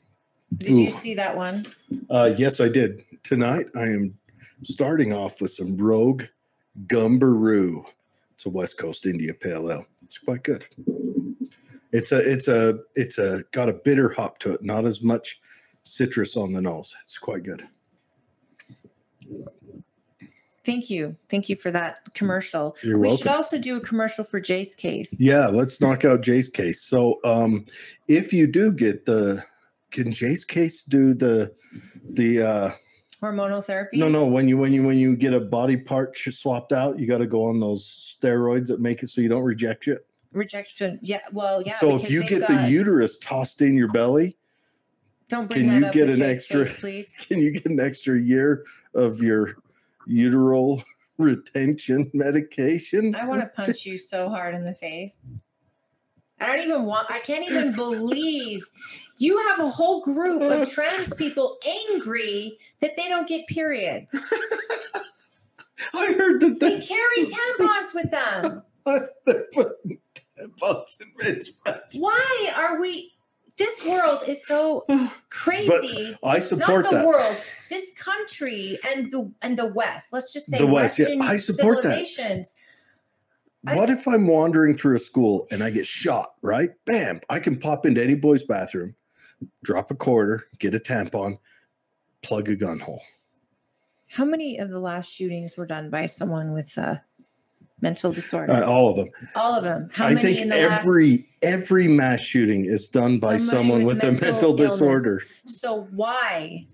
did 0.57 0.71
you 0.71 0.89
see 0.89 1.13
that 1.15 1.35
one 1.35 1.65
Uh, 2.09 2.33
yes, 2.37 2.61
I 2.61 2.69
did. 2.69 3.03
Tonight 3.23 3.67
I 3.75 3.83
am 3.83 4.17
starting 4.63 5.11
off 5.13 5.41
with 5.41 5.51
some 5.51 5.75
Rogue 5.77 6.23
Gumbaroo. 6.87 7.83
It's 8.37 8.45
a 8.45 8.49
West 8.51 8.77
Coast 8.77 9.07
India 9.07 9.33
Pale 9.33 9.71
Ale. 9.71 9.85
It's 10.03 10.19
quite 10.19 10.43
good. 10.43 10.63
It's 11.91 12.11
a 12.11 12.17
it's 12.17 12.47
a 12.47 12.77
it's 12.93 13.17
a 13.17 13.43
got 13.51 13.67
a 13.67 13.73
bitter 13.73 14.09
hop 14.09 14.37
to 14.41 14.53
it, 14.53 14.63
not 14.63 14.85
as 14.85 15.01
much 15.01 15.41
citrus 15.81 16.37
on 16.37 16.53
the 16.53 16.61
nose. 16.61 16.93
It's 17.03 17.17
quite 17.17 17.41
good. 17.41 17.67
Thank 20.63 20.91
you. 20.91 21.15
Thank 21.29 21.49
you 21.49 21.55
for 21.55 21.71
that 21.71 22.13
commercial. 22.13 22.77
You're 22.83 22.99
we 22.99 23.07
welcome. 23.07 23.23
should 23.23 23.35
also 23.35 23.57
do 23.57 23.77
a 23.77 23.81
commercial 23.81 24.23
for 24.23 24.39
Jay's 24.39 24.75
case. 24.75 25.19
Yeah, 25.19 25.47
let's 25.47 25.81
knock 25.81 26.05
out 26.05 26.21
Jay's 26.21 26.47
case. 26.47 26.83
So, 26.83 27.19
um, 27.23 27.65
if 28.07 28.31
you 28.33 28.45
do 28.45 28.71
get 28.71 29.05
the, 29.05 29.43
can 29.89 30.11
Jay's 30.11 30.43
case 30.43 30.83
do 30.83 31.13
the, 31.13 31.55
the, 32.09 32.41
uh, 32.41 32.71
Hormonal 33.21 33.63
therapy. 33.63 33.97
no, 33.97 34.09
no, 34.09 34.25
when 34.25 34.47
you, 34.47 34.57
when 34.57 34.71
you, 34.73 34.83
when 34.85 34.97
you 34.97 35.15
get 35.15 35.33
a 35.33 35.39
body 35.39 35.75
part 35.77 36.17
swapped 36.17 36.71
out, 36.71 36.99
you 36.99 37.07
got 37.07 37.17
to 37.17 37.27
go 37.27 37.45
on 37.45 37.59
those 37.59 38.17
steroids 38.21 38.67
that 38.67 38.79
make 38.79 39.01
it 39.01 39.09
so 39.09 39.21
you 39.21 39.29
don't 39.29 39.43
reject 39.43 39.87
it. 39.87 40.05
Rejection. 40.33 40.99
Yeah. 41.01 41.21
Well, 41.31 41.63
yeah. 41.63 41.73
so 41.73 41.95
if 41.95 42.11
you 42.11 42.23
get 42.23 42.47
the 42.47 42.67
uterus 42.69 43.17
tossed 43.19 43.61
in 43.61 43.75
your 43.75 43.87
belly, 43.87 44.37
don't 45.29 45.49
bring 45.49 45.69
can 45.69 45.83
you 45.83 45.91
get 45.91 46.09
an 46.09 46.21
extra- 46.21 46.65
please. 46.65 47.13
can 47.27 47.39
you 47.39 47.51
get 47.51 47.65
an 47.65 47.79
extra 47.79 48.19
year 48.19 48.65
of 48.93 49.21
your 49.21 49.55
uteral 50.05 50.83
retention 51.17 52.09
medication? 52.13 53.15
I 53.15 53.25
want 53.25 53.41
to 53.41 53.47
punch 53.63 53.85
you 53.85 53.97
so 53.97 54.29
hard 54.29 54.55
in 54.55 54.63
the 54.63 54.75
face. 54.75 55.19
I 56.39 56.45
don't 56.47 56.67
even 56.67 56.83
want, 56.85 57.09
I 57.09 57.19
can't 57.19 57.45
even 57.49 57.71
believe 57.75 58.63
you 59.17 59.41
have 59.47 59.59
a 59.59 59.69
whole 59.69 60.01
group 60.01 60.41
of 60.41 60.69
trans 60.71 61.13
people 61.13 61.57
angry 61.65 62.57
that 62.81 62.95
they 62.95 63.07
don't 63.09 63.27
get 63.27 63.47
periods. 63.47 64.15
I 65.93 66.13
heard 66.13 66.41
that 66.41 66.59
They 66.59 66.79
they, 66.79 66.85
carry 66.85 67.25
tampons 67.25 67.93
with 67.93 68.11
them. 68.11 68.63
they're 69.25 69.45
putting 69.53 69.99
tampons 70.37 71.01
in 71.01 71.11
men's 71.21 71.49
breasts. 71.49 71.95
Why 71.95 72.51
are 72.55 72.79
we, 72.79 73.13
this 73.57 73.83
world 73.85 74.23
is 74.27 74.45
so 74.45 74.85
crazy. 75.29 76.17
I 76.23 76.39
support 76.39 76.83
Not 76.83 76.91
the 76.91 76.97
that. 76.97 77.07
world, 77.07 77.37
this 77.69 77.93
country 77.97 78.79
and 78.87 79.11
the 79.11 79.31
and 79.41 79.57
the 79.57 79.65
West. 79.65 80.13
Let's 80.13 80.31
just 80.31 80.47
say 80.47 80.59
The 80.59 80.67
West, 80.67 80.99
yeah, 80.99 81.15
I 81.21 81.37
support 81.37 81.81
that. 81.83 82.05
Civilizations. 83.67 83.71
I- 83.71 83.75
What 83.75 83.89
if 83.89 84.07
I'm 84.07 84.27
wandering 84.27 84.77
through 84.77 84.95
a 84.95 84.99
school 84.99 85.47
and 85.51 85.63
I 85.63 85.69
get 85.69 85.85
shot, 85.85 86.33
right? 86.41 86.71
Bam, 86.85 87.21
I 87.29 87.39
can 87.39 87.57
pop 87.59 87.85
into 87.85 88.03
any 88.03 88.15
boy's 88.15 88.43
bathroom, 88.43 88.95
drop 89.63 89.91
a 89.91 89.95
quarter, 89.95 90.45
get 90.59 90.75
a 90.75 90.79
tampon, 90.79 91.37
plug 92.23 92.49
a 92.49 92.55
gun 92.55 92.79
hole. 92.79 93.01
How 94.09 94.25
many 94.25 94.57
of 94.57 94.69
the 94.69 94.79
last 94.79 95.11
shootings 95.11 95.57
were 95.57 95.65
done 95.65 95.89
by 95.89 96.05
someone 96.05 96.53
with 96.53 96.75
a 96.77 97.01
mental 97.81 98.11
disorder? 98.13 98.53
Uh, 98.53 98.63
all 98.65 98.89
of 98.91 98.95
them. 98.97 99.09
All 99.35 99.53
of 99.53 99.63
them. 99.63 99.89
How 99.91 100.05
I 100.07 100.13
many 100.13 100.21
think 100.21 100.39
in 100.39 100.49
the 100.49 100.55
every 100.57 101.27
every 101.41 101.87
mass 101.89 102.21
shooting 102.21 102.65
is 102.65 102.87
done 102.87 103.17
by 103.19 103.37
Somebody 103.37 103.45
someone 103.57 103.83
with 103.83 103.97
with, 103.97 104.03
a 104.05 104.11
mental 104.11 104.31
mental 104.31 104.49
illness. 104.51 104.71
disorder. 104.71 105.21
So 105.45 105.81
why, 105.93 106.65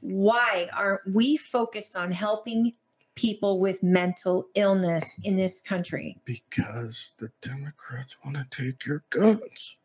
why 0.00 0.68
aren't 0.74 1.00
we 1.14 1.38
focused 1.38 1.96
on 1.96 2.12
helping 2.12 2.74
people 3.14 3.60
with 3.60 3.82
mental 3.82 4.48
illness 4.54 5.20
in 5.24 5.36
this 5.36 5.60
country? 5.60 6.18
Because 6.24 7.12
the 7.18 7.30
Democrats 7.42 8.16
want 8.24 8.36
to 8.36 8.46
take 8.64 8.84
your 8.84 9.04
guns. 9.10 9.76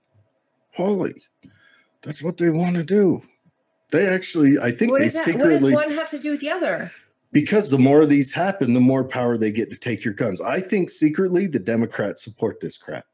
Holly, 0.76 1.16
that's 2.02 2.22
what 2.24 2.38
they 2.38 2.50
want 2.50 2.76
to 2.76 2.84
do. 2.84 3.22
They 3.92 4.08
actually, 4.08 4.60
I 4.60 4.72
think 4.72 4.92
What 4.92 5.02
they 5.02 5.10
that? 5.10 5.36
What 5.36 5.50
does 5.50 5.64
one 5.64 5.92
have 5.92 6.10
to 6.12 6.20
do 6.20 6.32
with 6.32 6.42
the 6.42 6.52
other? 6.52 6.92
because 7.32 7.70
the 7.70 7.78
more 7.78 8.02
of 8.02 8.10
these 8.10 8.34
happen, 8.34 8.74
the 8.74 8.80
more 8.80 9.04
power 9.04 9.38
they 9.38 9.52
get 9.52 9.70
to 9.70 9.78
take 9.78 10.04
your 10.04 10.14
guns. 10.16 10.42
I 10.42 10.60
think 10.60 10.90
secretly 10.90 11.46
the 11.48 11.60
Democrats 11.60 12.24
support 12.24 12.60
this 12.60 12.78
crap. 12.78 13.06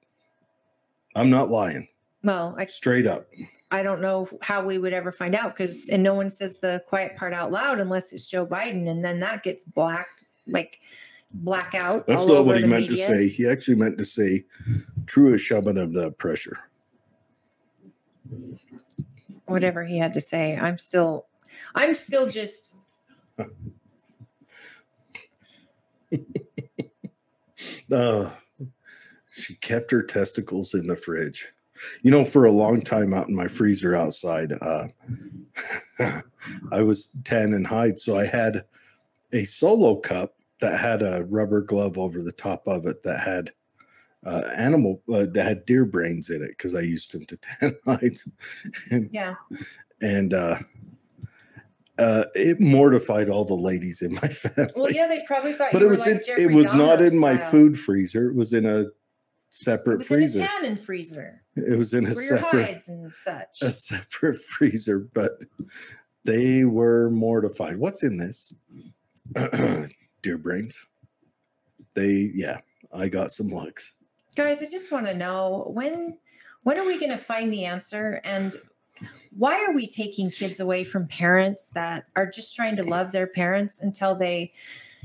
I'm 1.16 1.30
not 1.30 1.50
lying, 1.50 1.88
Well, 2.24 2.56
I 2.58 2.66
straight 2.68 3.08
up. 3.08 3.28
I 3.72 3.84
don't 3.84 4.02
know 4.02 4.30
how 4.42 4.64
we 4.64 4.78
would 4.78 4.94
ever 4.94 5.12
find 5.12 5.36
out 5.36 5.56
because 5.56 5.90
and 5.90 6.04
no 6.04 6.14
one 6.14 6.30
says 6.30 6.58
the 6.58 6.84
quiet 6.88 7.16
part 7.16 7.34
out 7.34 7.52
loud 7.52 7.80
unless 7.80 8.14
it's 8.14 8.26
Joe 8.26 8.46
Biden, 8.46 8.90
and 8.90 9.04
then 9.04 9.20
that 9.20 9.44
gets 9.44 9.64
black 9.64 10.08
like 10.48 10.80
blackout. 11.32 12.08
That's 12.08 12.22
all 12.22 12.36
not 12.36 12.46
what 12.46 12.58
he 12.58 12.66
meant 12.66 12.90
media. 12.90 13.08
to 13.08 13.16
say. 13.16 13.28
He 13.28 13.48
actually 13.48 13.76
meant 13.76 13.98
to 13.98 14.06
say, 14.06 14.46
true 15.06 15.34
as 15.34 15.42
shoving 15.42 15.78
of 15.78 15.94
the 15.94 16.12
pressure. 16.12 16.58
Whatever 19.46 19.84
he 19.84 19.98
had 19.98 20.14
to 20.14 20.22
say, 20.22 20.58
I'm 20.58 20.78
still, 20.78 21.26
I'm 21.74 21.96
still 21.96 22.28
just. 22.28 22.76
Uh, 27.92 28.30
she 29.32 29.56
kept 29.56 29.92
her 29.92 30.02
testicles 30.02 30.74
in 30.74 30.88
the 30.88 30.96
fridge. 30.96 31.48
You 32.02 32.12
know, 32.12 32.26
for 32.26 32.46
a 32.46 32.52
long 32.52 32.82
time 32.82 33.14
out 33.14 33.28
in 33.30 33.36
my 33.36 33.48
freezer 33.48 33.96
outside, 33.96 34.54
uh, 34.62 34.88
I 36.72 36.82
was 36.82 37.16
tan 37.24 37.54
and 37.54 37.66
hide, 37.66 38.00
so 38.00 38.18
I 38.18 38.26
had 38.26 38.66
a 39.34 39.46
solo 39.46 39.96
cup 39.96 40.36
that 40.62 40.80
had 40.80 41.02
a 41.02 41.26
rubber 41.26 41.62
glove 41.62 41.98
over 41.98 42.22
the 42.22 42.32
top 42.32 42.68
of 42.68 42.86
it 42.86 43.04
that 43.04 43.20
had 43.20 43.52
uh, 44.26 44.50
animal 44.56 45.02
uh, 45.14 45.26
that 45.34 45.46
had 45.46 45.66
deer 45.66 45.86
brains 45.86 46.30
in 46.30 46.42
it 46.42 46.50
because 46.50 46.74
I 46.74 46.82
used 46.82 47.12
them 47.12 47.26
to 47.26 47.38
tan 47.60 47.76
hides, 47.86 48.30
and 48.90 49.10
Yeah, 49.12 49.36
and 50.02 50.34
uh, 50.34 50.58
uh, 51.98 52.26
it 52.34 52.60
mortified 52.60 53.30
all 53.30 53.46
the 53.46 53.54
ladies 53.54 54.02
in 54.02 54.14
my 54.16 54.28
family. 54.28 54.74
well, 54.76 54.92
yeah, 54.92 55.08
they 55.08 55.22
probably 55.28 55.54
thought 55.54 55.72
but 55.72 55.82
it 55.82 55.88
was 55.88 56.02
like 56.02 56.28
in, 56.28 56.40
it 56.52 56.52
was 56.52 56.74
not 56.74 57.02
in 57.02 57.18
my 57.18 57.38
food 57.38 57.80
freezer. 57.80 58.30
It 58.30 58.36
was 58.36 58.54
in 58.54 58.66
a 58.66 58.80
It 58.82 58.88
separate 59.50 60.00
was 60.00 60.08
freezer. 60.08 60.40
in 60.40 60.46
a 60.46 60.48
tannin 60.48 60.78
freezer 60.78 61.42
it 61.56 61.78
was 61.78 61.94
in 61.94 62.06
a 62.06 62.14
separate 62.14 62.66
hides 62.66 62.88
and 62.90 63.14
such. 63.14 63.62
a 63.62 63.72
separate 63.72 64.42
freezer, 64.42 65.00
but 65.14 65.40
they 66.26 66.66
were 66.66 67.10
mortified. 67.12 67.78
What's 67.78 68.04
in 68.04 68.18
this? 68.18 68.54
Dear 70.22 70.38
brains. 70.38 70.86
They 71.94 72.32
yeah, 72.36 72.60
I 72.92 73.08
got 73.08 73.32
some 73.32 73.48
looks. 73.48 73.94
Guys, 74.36 74.62
I 74.62 74.66
just 74.70 74.92
want 74.92 75.06
to 75.06 75.14
know 75.14 75.72
when 75.74 76.18
when 76.64 76.78
are 76.78 76.86
we 76.86 77.00
going 77.00 77.12
to 77.12 77.18
find 77.18 77.54
the 77.54 77.64
answer 77.64 78.20
and 78.26 78.56
why 79.38 79.64
are 79.64 79.74
we 79.74 79.88
taking 79.88 80.30
kids 80.30 80.60
away 80.60 80.84
from 80.84 81.08
parents 81.08 81.70
that 81.70 82.06
are 82.16 82.30
just 82.30 82.56
trying 82.56 82.76
to 82.78 82.84
love 82.84 83.12
their 83.12 83.28
parents 83.28 83.82
until 83.82 84.16
they 84.16 84.52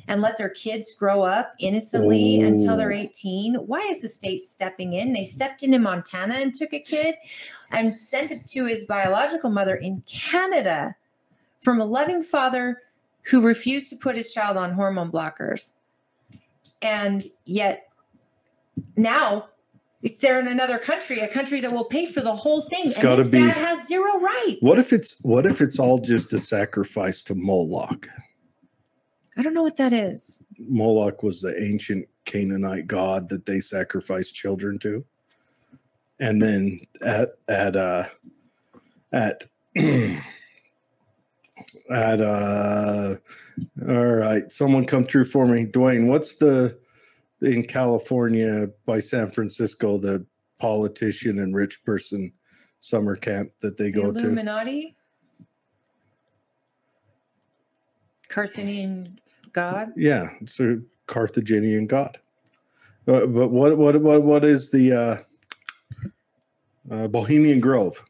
and 0.09 0.21
let 0.21 0.37
their 0.37 0.49
kids 0.49 0.95
grow 0.95 1.23
up 1.23 1.55
innocently 1.59 2.41
until 2.41 2.77
they're 2.77 2.93
18? 2.93 3.55
Why 3.55 3.81
is 3.81 4.01
the 4.01 4.09
state 4.09 4.41
stepping 4.41 4.95
in? 4.95 5.13
They 5.13 5.25
stepped 5.25 5.63
in 5.63 5.75
in 5.75 5.83
Montana 5.83 6.35
and 6.35 6.55
took 6.55 6.73
a 6.73 6.81
kid 6.81 7.17
and 7.71 7.97
sent 7.97 8.31
it 8.31 8.47
to 8.49 8.67
his 8.67 8.85
biological 8.85 9.51
mother 9.51 9.77
in 9.77 10.03
Canada 10.07 10.95
from 11.61 11.81
a 11.81 11.85
loving 11.85 12.23
father 12.23 12.83
who 13.23 13.41
refused 13.41 13.89
to 13.91 13.97
put 13.97 14.17
his 14.17 14.33
child 14.33 14.57
on 14.57 14.73
hormone 14.73 15.13
blockers. 15.13 15.75
And 16.83 17.25
yet 17.45 17.89
now 18.97 19.49
it's 20.03 20.21
there 20.21 20.41
in 20.41 20.49
another 20.49 20.79
country, 20.79 21.21
a 21.21 21.29
country 21.29 21.61
that 21.61 21.73
will 21.73 21.85
pay 21.85 22.07
for 22.07 22.23
the 22.23 22.35
whole 22.35 22.63
thing. 22.63 22.87
It's 22.87 22.97
and 22.97 23.19
this 23.19 23.29
be- 23.29 23.39
dad 23.39 23.57
has 23.57 23.87
zero 23.87 24.19
rights. 24.19 24.57
What 24.61 24.79
if 24.79 24.93
it's 24.93 25.17
what 25.23 25.47
if 25.47 25.61
it's 25.61 25.79
all 25.79 25.99
just 25.99 26.33
a 26.33 26.39
sacrifice 26.39 27.23
to 27.25 27.35
Moloch? 27.35 28.09
I 29.41 29.43
don't 29.43 29.55
know 29.55 29.63
what 29.63 29.79
that 29.79 29.95
is. 29.95 30.45
Moloch 30.59 31.23
was 31.23 31.41
the 31.41 31.59
ancient 31.59 32.07
Canaanite 32.27 32.87
god 32.87 33.27
that 33.31 33.47
they 33.47 33.59
sacrificed 33.59 34.35
children 34.35 34.79
to. 34.81 35.03
And 36.19 36.43
then 36.43 36.81
at 37.01 37.39
at 37.49 37.75
uh 37.75 38.05
at 39.15 39.45
at 39.77 40.21
uh 42.21 43.17
all 43.89 44.15
right, 44.15 44.53
someone 44.53 44.85
come 44.85 45.07
through 45.07 45.25
for 45.25 45.47
me. 45.47 45.65
Dwayne, 45.65 46.09
what's 46.09 46.37
the 46.37 46.79
in 47.41 47.65
California 47.65 48.69
by 48.85 49.01
San 49.01 49.31
Francisco, 49.31 49.97
the 49.97 50.23
politician 50.59 51.39
and 51.39 51.57
rich 51.57 51.83
person 51.83 52.31
summer 52.81 53.17
camp 53.17 53.53
that 53.61 53.79
they 53.79 53.91
The 53.91 54.03
go 54.03 54.13
to? 54.13 54.19
Illuminati? 54.19 54.97
Carthaginian 58.29 59.20
God? 59.53 59.93
Yeah, 59.97 60.31
it's 60.41 60.61
a 60.61 60.81
Carthaginian 61.07 61.87
god. 61.87 62.19
Uh, 63.09 63.27
but 63.27 63.49
what 63.49 63.77
what 63.77 64.01
what 64.01 64.23
what 64.23 64.45
is 64.45 64.71
the 64.71 64.93
uh, 64.93 65.17
uh, 66.95 67.09
Bohemian 67.09 67.61
Grove? 67.61 68.03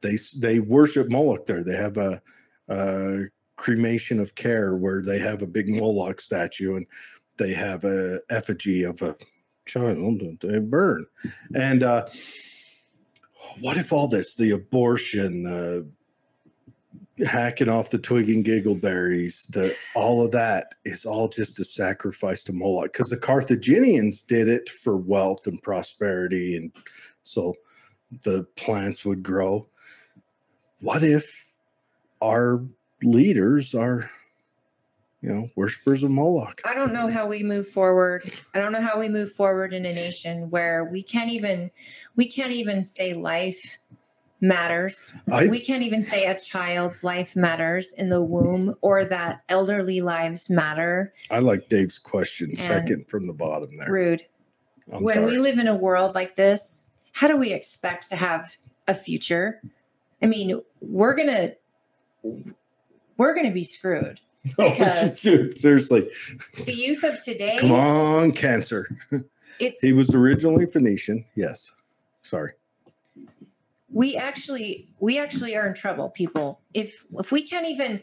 They 0.00 0.18
they 0.36 0.60
worship 0.60 1.08
Moloch 1.08 1.46
there. 1.46 1.62
They 1.62 1.76
have 1.76 1.96
a, 1.96 2.20
a 2.68 3.24
cremation 3.56 4.20
of 4.20 4.34
care 4.34 4.76
where 4.76 5.02
they 5.02 5.18
have 5.18 5.42
a 5.42 5.46
big 5.46 5.68
Moloch 5.68 6.20
statue 6.20 6.76
and 6.76 6.86
they 7.36 7.54
have 7.54 7.84
a 7.84 8.20
effigy 8.30 8.82
of 8.82 9.00
a 9.02 9.16
child 9.66 10.20
they 10.42 10.58
burn. 10.58 11.06
And 11.54 11.82
uh, 11.82 12.06
what 13.60 13.76
if 13.76 13.92
all 13.92 14.08
this, 14.08 14.34
the 14.34 14.52
abortion, 14.52 15.44
the 15.44 15.86
hacking 17.18 17.68
off 17.68 17.90
the 17.90 17.98
twig 17.98 18.28
and 18.28 18.44
giggleberries, 18.44 19.46
the 19.52 19.74
all 19.94 20.24
of 20.24 20.32
that 20.32 20.74
is 20.84 21.04
all 21.04 21.28
just 21.28 21.60
a 21.60 21.64
sacrifice 21.64 22.42
to 22.44 22.52
Moloch 22.52 22.92
because 22.92 23.08
the 23.08 23.16
Carthaginians 23.16 24.22
did 24.22 24.48
it 24.48 24.68
for 24.68 24.96
wealth 24.96 25.46
and 25.46 25.62
prosperity, 25.62 26.56
and 26.56 26.72
so 27.22 27.54
the 28.22 28.44
plants 28.56 29.04
would 29.04 29.22
grow. 29.22 29.66
What 30.80 31.02
if 31.02 31.52
our 32.22 32.64
leaders 33.02 33.74
are 33.74 34.10
you 35.24 35.30
know, 35.30 35.48
worshippers 35.56 36.02
of 36.02 36.10
Moloch. 36.10 36.60
I 36.66 36.74
don't 36.74 36.92
know 36.92 37.08
how 37.08 37.26
we 37.26 37.42
move 37.42 37.66
forward. 37.66 38.30
I 38.52 38.58
don't 38.58 38.72
know 38.72 38.82
how 38.82 39.00
we 39.00 39.08
move 39.08 39.32
forward 39.32 39.72
in 39.72 39.86
a 39.86 39.92
nation 39.94 40.50
where 40.50 40.84
we 40.84 41.02
can't 41.02 41.30
even 41.30 41.70
we 42.14 42.28
can't 42.28 42.52
even 42.52 42.84
say 42.84 43.14
life 43.14 43.78
matters. 44.44 45.12
I 45.32 45.46
we 45.46 45.58
can't 45.58 45.82
even 45.82 46.02
say 46.02 46.26
a 46.26 46.38
child's 46.38 47.02
life 47.02 47.34
matters 47.34 47.94
in 47.94 48.08
the 48.08 48.22
womb 48.22 48.74
or 48.82 49.04
that 49.06 49.42
elderly 49.48 50.00
lives 50.00 50.50
matter. 50.50 51.12
I 51.30 51.38
like 51.38 51.68
Dave's 51.68 51.98
question 51.98 52.54
second 52.54 53.08
from 53.08 53.26
the 53.26 53.32
bottom 53.32 53.76
there. 53.76 53.90
Rude. 53.90 54.26
I'm 54.92 55.02
when 55.02 55.14
sorry. 55.16 55.26
we 55.26 55.38
live 55.38 55.58
in 55.58 55.66
a 55.68 55.74
world 55.74 56.14
like 56.14 56.36
this, 56.36 56.90
how 57.12 57.26
do 57.26 57.36
we 57.36 57.52
expect 57.52 58.08
to 58.10 58.16
have 58.16 58.54
a 58.86 58.94
future? 58.94 59.62
I 60.22 60.26
mean, 60.26 60.60
we're 60.80 61.14
gonna 61.14 61.52
we're 63.16 63.34
gonna 63.34 63.50
be 63.52 63.64
screwed. 63.64 64.20
because- 64.56 65.20
Dude, 65.22 65.58
seriously, 65.58 66.10
The 66.64 66.74
youth 66.74 67.02
of 67.02 67.22
today, 67.24 67.56
come 67.58 67.72
on, 67.72 68.32
cancer. 68.32 68.88
it's 69.58 69.80
He 69.80 69.94
was 69.94 70.14
originally 70.14 70.66
Phoenician. 70.66 71.24
Yes. 71.34 71.72
Sorry. 72.22 72.52
We 73.94 74.16
actually 74.16 74.88
we 74.98 75.18
actually 75.18 75.56
are 75.56 75.66
in 75.66 75.72
trouble 75.72 76.10
people. 76.10 76.60
If 76.74 77.06
if 77.18 77.32
we 77.32 77.42
can't 77.42 77.66
even 77.66 78.02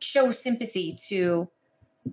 show 0.00 0.32
sympathy 0.32 0.96
to 1.08 1.46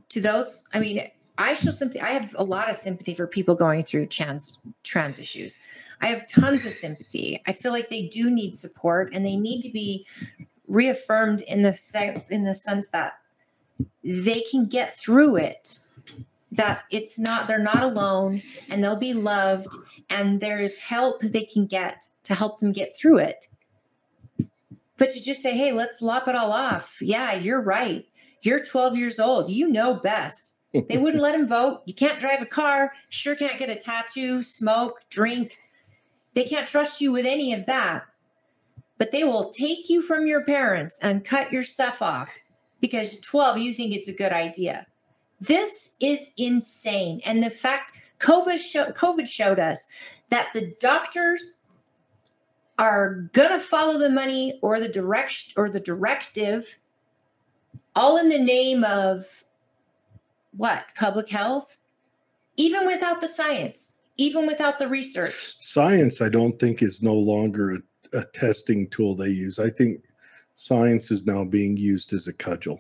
to 0.10 0.20
those 0.20 0.64
i 0.74 0.80
mean 0.82 1.10
i 1.38 1.54
show 1.54 1.72
sympathy 1.72 2.02
i 2.02 2.10
have 2.10 2.36
a 2.38 2.44
lot 2.44 2.70
of 2.70 2.76
sympathy 2.76 3.14
for 3.14 3.26
people 3.26 3.56
going 3.56 3.82
through 3.82 4.06
trans 4.06 4.60
trans 4.84 5.18
issues. 5.18 5.60
I 6.02 6.08
have 6.08 6.28
tons 6.28 6.66
of 6.66 6.74
sympathy. 6.74 7.42
I 7.48 7.54
feel 7.54 7.72
like 7.72 7.90
they 7.90 8.04
do 8.04 8.30
need 8.30 8.54
support 8.54 9.14
and 9.14 9.26
they 9.26 9.36
need 9.36 9.62
to 9.62 9.72
be 9.72 10.06
reaffirmed 10.68 11.42
in 11.42 11.64
the 11.64 12.26
in 12.30 12.44
the 12.44 12.54
sense 12.54 12.90
that 12.90 13.14
they 14.04 14.42
can 14.52 14.66
get 14.68 14.96
through 14.96 15.38
it 15.38 15.80
that 16.52 16.84
it's 16.92 17.18
not 17.18 17.48
they're 17.48 17.58
not 17.58 17.84
alone 17.84 18.42
and 18.70 18.84
they'll 18.84 18.96
be 18.96 19.14
loved 19.14 19.74
and 20.10 20.40
there 20.40 20.60
is 20.60 20.78
help 20.78 21.22
they 21.22 21.46
can 21.46 21.66
get 21.66 22.08
to 22.24 22.36
help 22.36 22.60
them 22.60 22.72
get 22.72 22.96
through 22.96 23.18
it. 23.18 23.48
But 24.98 25.12
to 25.12 25.22
just 25.22 25.42
say, 25.42 25.56
hey, 25.56 25.72
let's 25.72 26.02
lop 26.02 26.28
it 26.28 26.36
all 26.36 26.52
off. 26.52 27.02
Yeah, 27.02 27.34
you're 27.34 27.62
right. 27.62 28.06
You're 28.42 28.64
12 28.64 28.98
years 28.98 29.20
old. 29.20 29.50
You 29.50 29.68
know 29.68 29.94
best. 29.94 30.56
They 30.74 30.98
wouldn't 30.98 31.22
let 31.22 31.36
him 31.36 31.48
vote. 31.58 31.82
You 31.86 31.94
can't 31.94 32.20
drive 32.20 32.42
a 32.42 32.46
car. 32.46 32.94
Sure 33.10 33.36
can't 33.36 33.60
get 33.60 33.70
a 33.70 33.76
tattoo, 33.76 34.42
smoke, 34.42 35.02
drink. 35.10 35.58
They 36.34 36.44
can't 36.44 36.68
trust 36.68 37.02
you 37.02 37.12
with 37.12 37.26
any 37.26 37.54
of 37.54 37.66
that. 37.68 38.04
But 38.98 39.12
they 39.12 39.24
will 39.24 39.52
take 39.52 39.90
you 39.90 40.02
from 40.02 40.26
your 40.26 40.44
parents 40.44 40.98
and 41.02 41.24
cut 41.24 41.52
your 41.52 41.64
stuff 41.64 42.02
off 42.02 42.36
because 42.82 43.20
12, 43.20 43.60
you 43.60 43.74
think 43.74 43.94
it's 43.94 44.08
a 44.08 44.14
good 44.14 44.34
idea. 44.34 44.88
This 45.40 45.94
is 46.00 46.32
insane. 46.38 47.22
And 47.24 47.44
the 47.44 47.50
fact 47.50 48.00
COVID, 48.20 48.58
show, 48.58 48.92
COVID 48.92 49.28
showed 49.28 49.60
us 49.60 49.88
that 50.30 50.48
the 50.54 50.74
doctors 50.80 51.60
are 52.80 53.30
gonna 53.34 53.60
follow 53.60 53.98
the 53.98 54.10
money 54.10 54.60
or 54.62 54.80
the 54.80 54.88
direct 54.88 55.54
or 55.56 55.70
the 55.70 55.80
directive, 55.80 56.78
all 57.96 58.18
in 58.18 58.30
the 58.30 58.40
name 58.40 58.84
of 58.84 59.44
what 60.56 60.86
public 60.96 61.30
health, 61.30 61.78
even 62.58 62.86
without 62.86 63.22
the 63.22 63.28
science, 63.28 63.94
even 64.18 64.46
without 64.46 64.80
the 64.80 64.88
research. 64.88 65.56
Science, 65.60 66.22
I 66.22 66.30
don't 66.30 66.60
think, 66.60 66.82
is 66.82 67.02
no 67.02 67.14
longer 67.14 67.76
a, 67.76 67.80
a 68.20 68.26
testing 68.34 68.88
tool 68.90 69.16
they 69.16 69.30
use. 69.30 69.60
I 69.60 69.70
think 69.70 70.04
science 70.56 71.12
is 71.12 71.26
now 71.26 71.44
being 71.44 71.78
used 71.78 72.14
as 72.14 72.28
a 72.28 72.34
cudgel. 72.34 72.80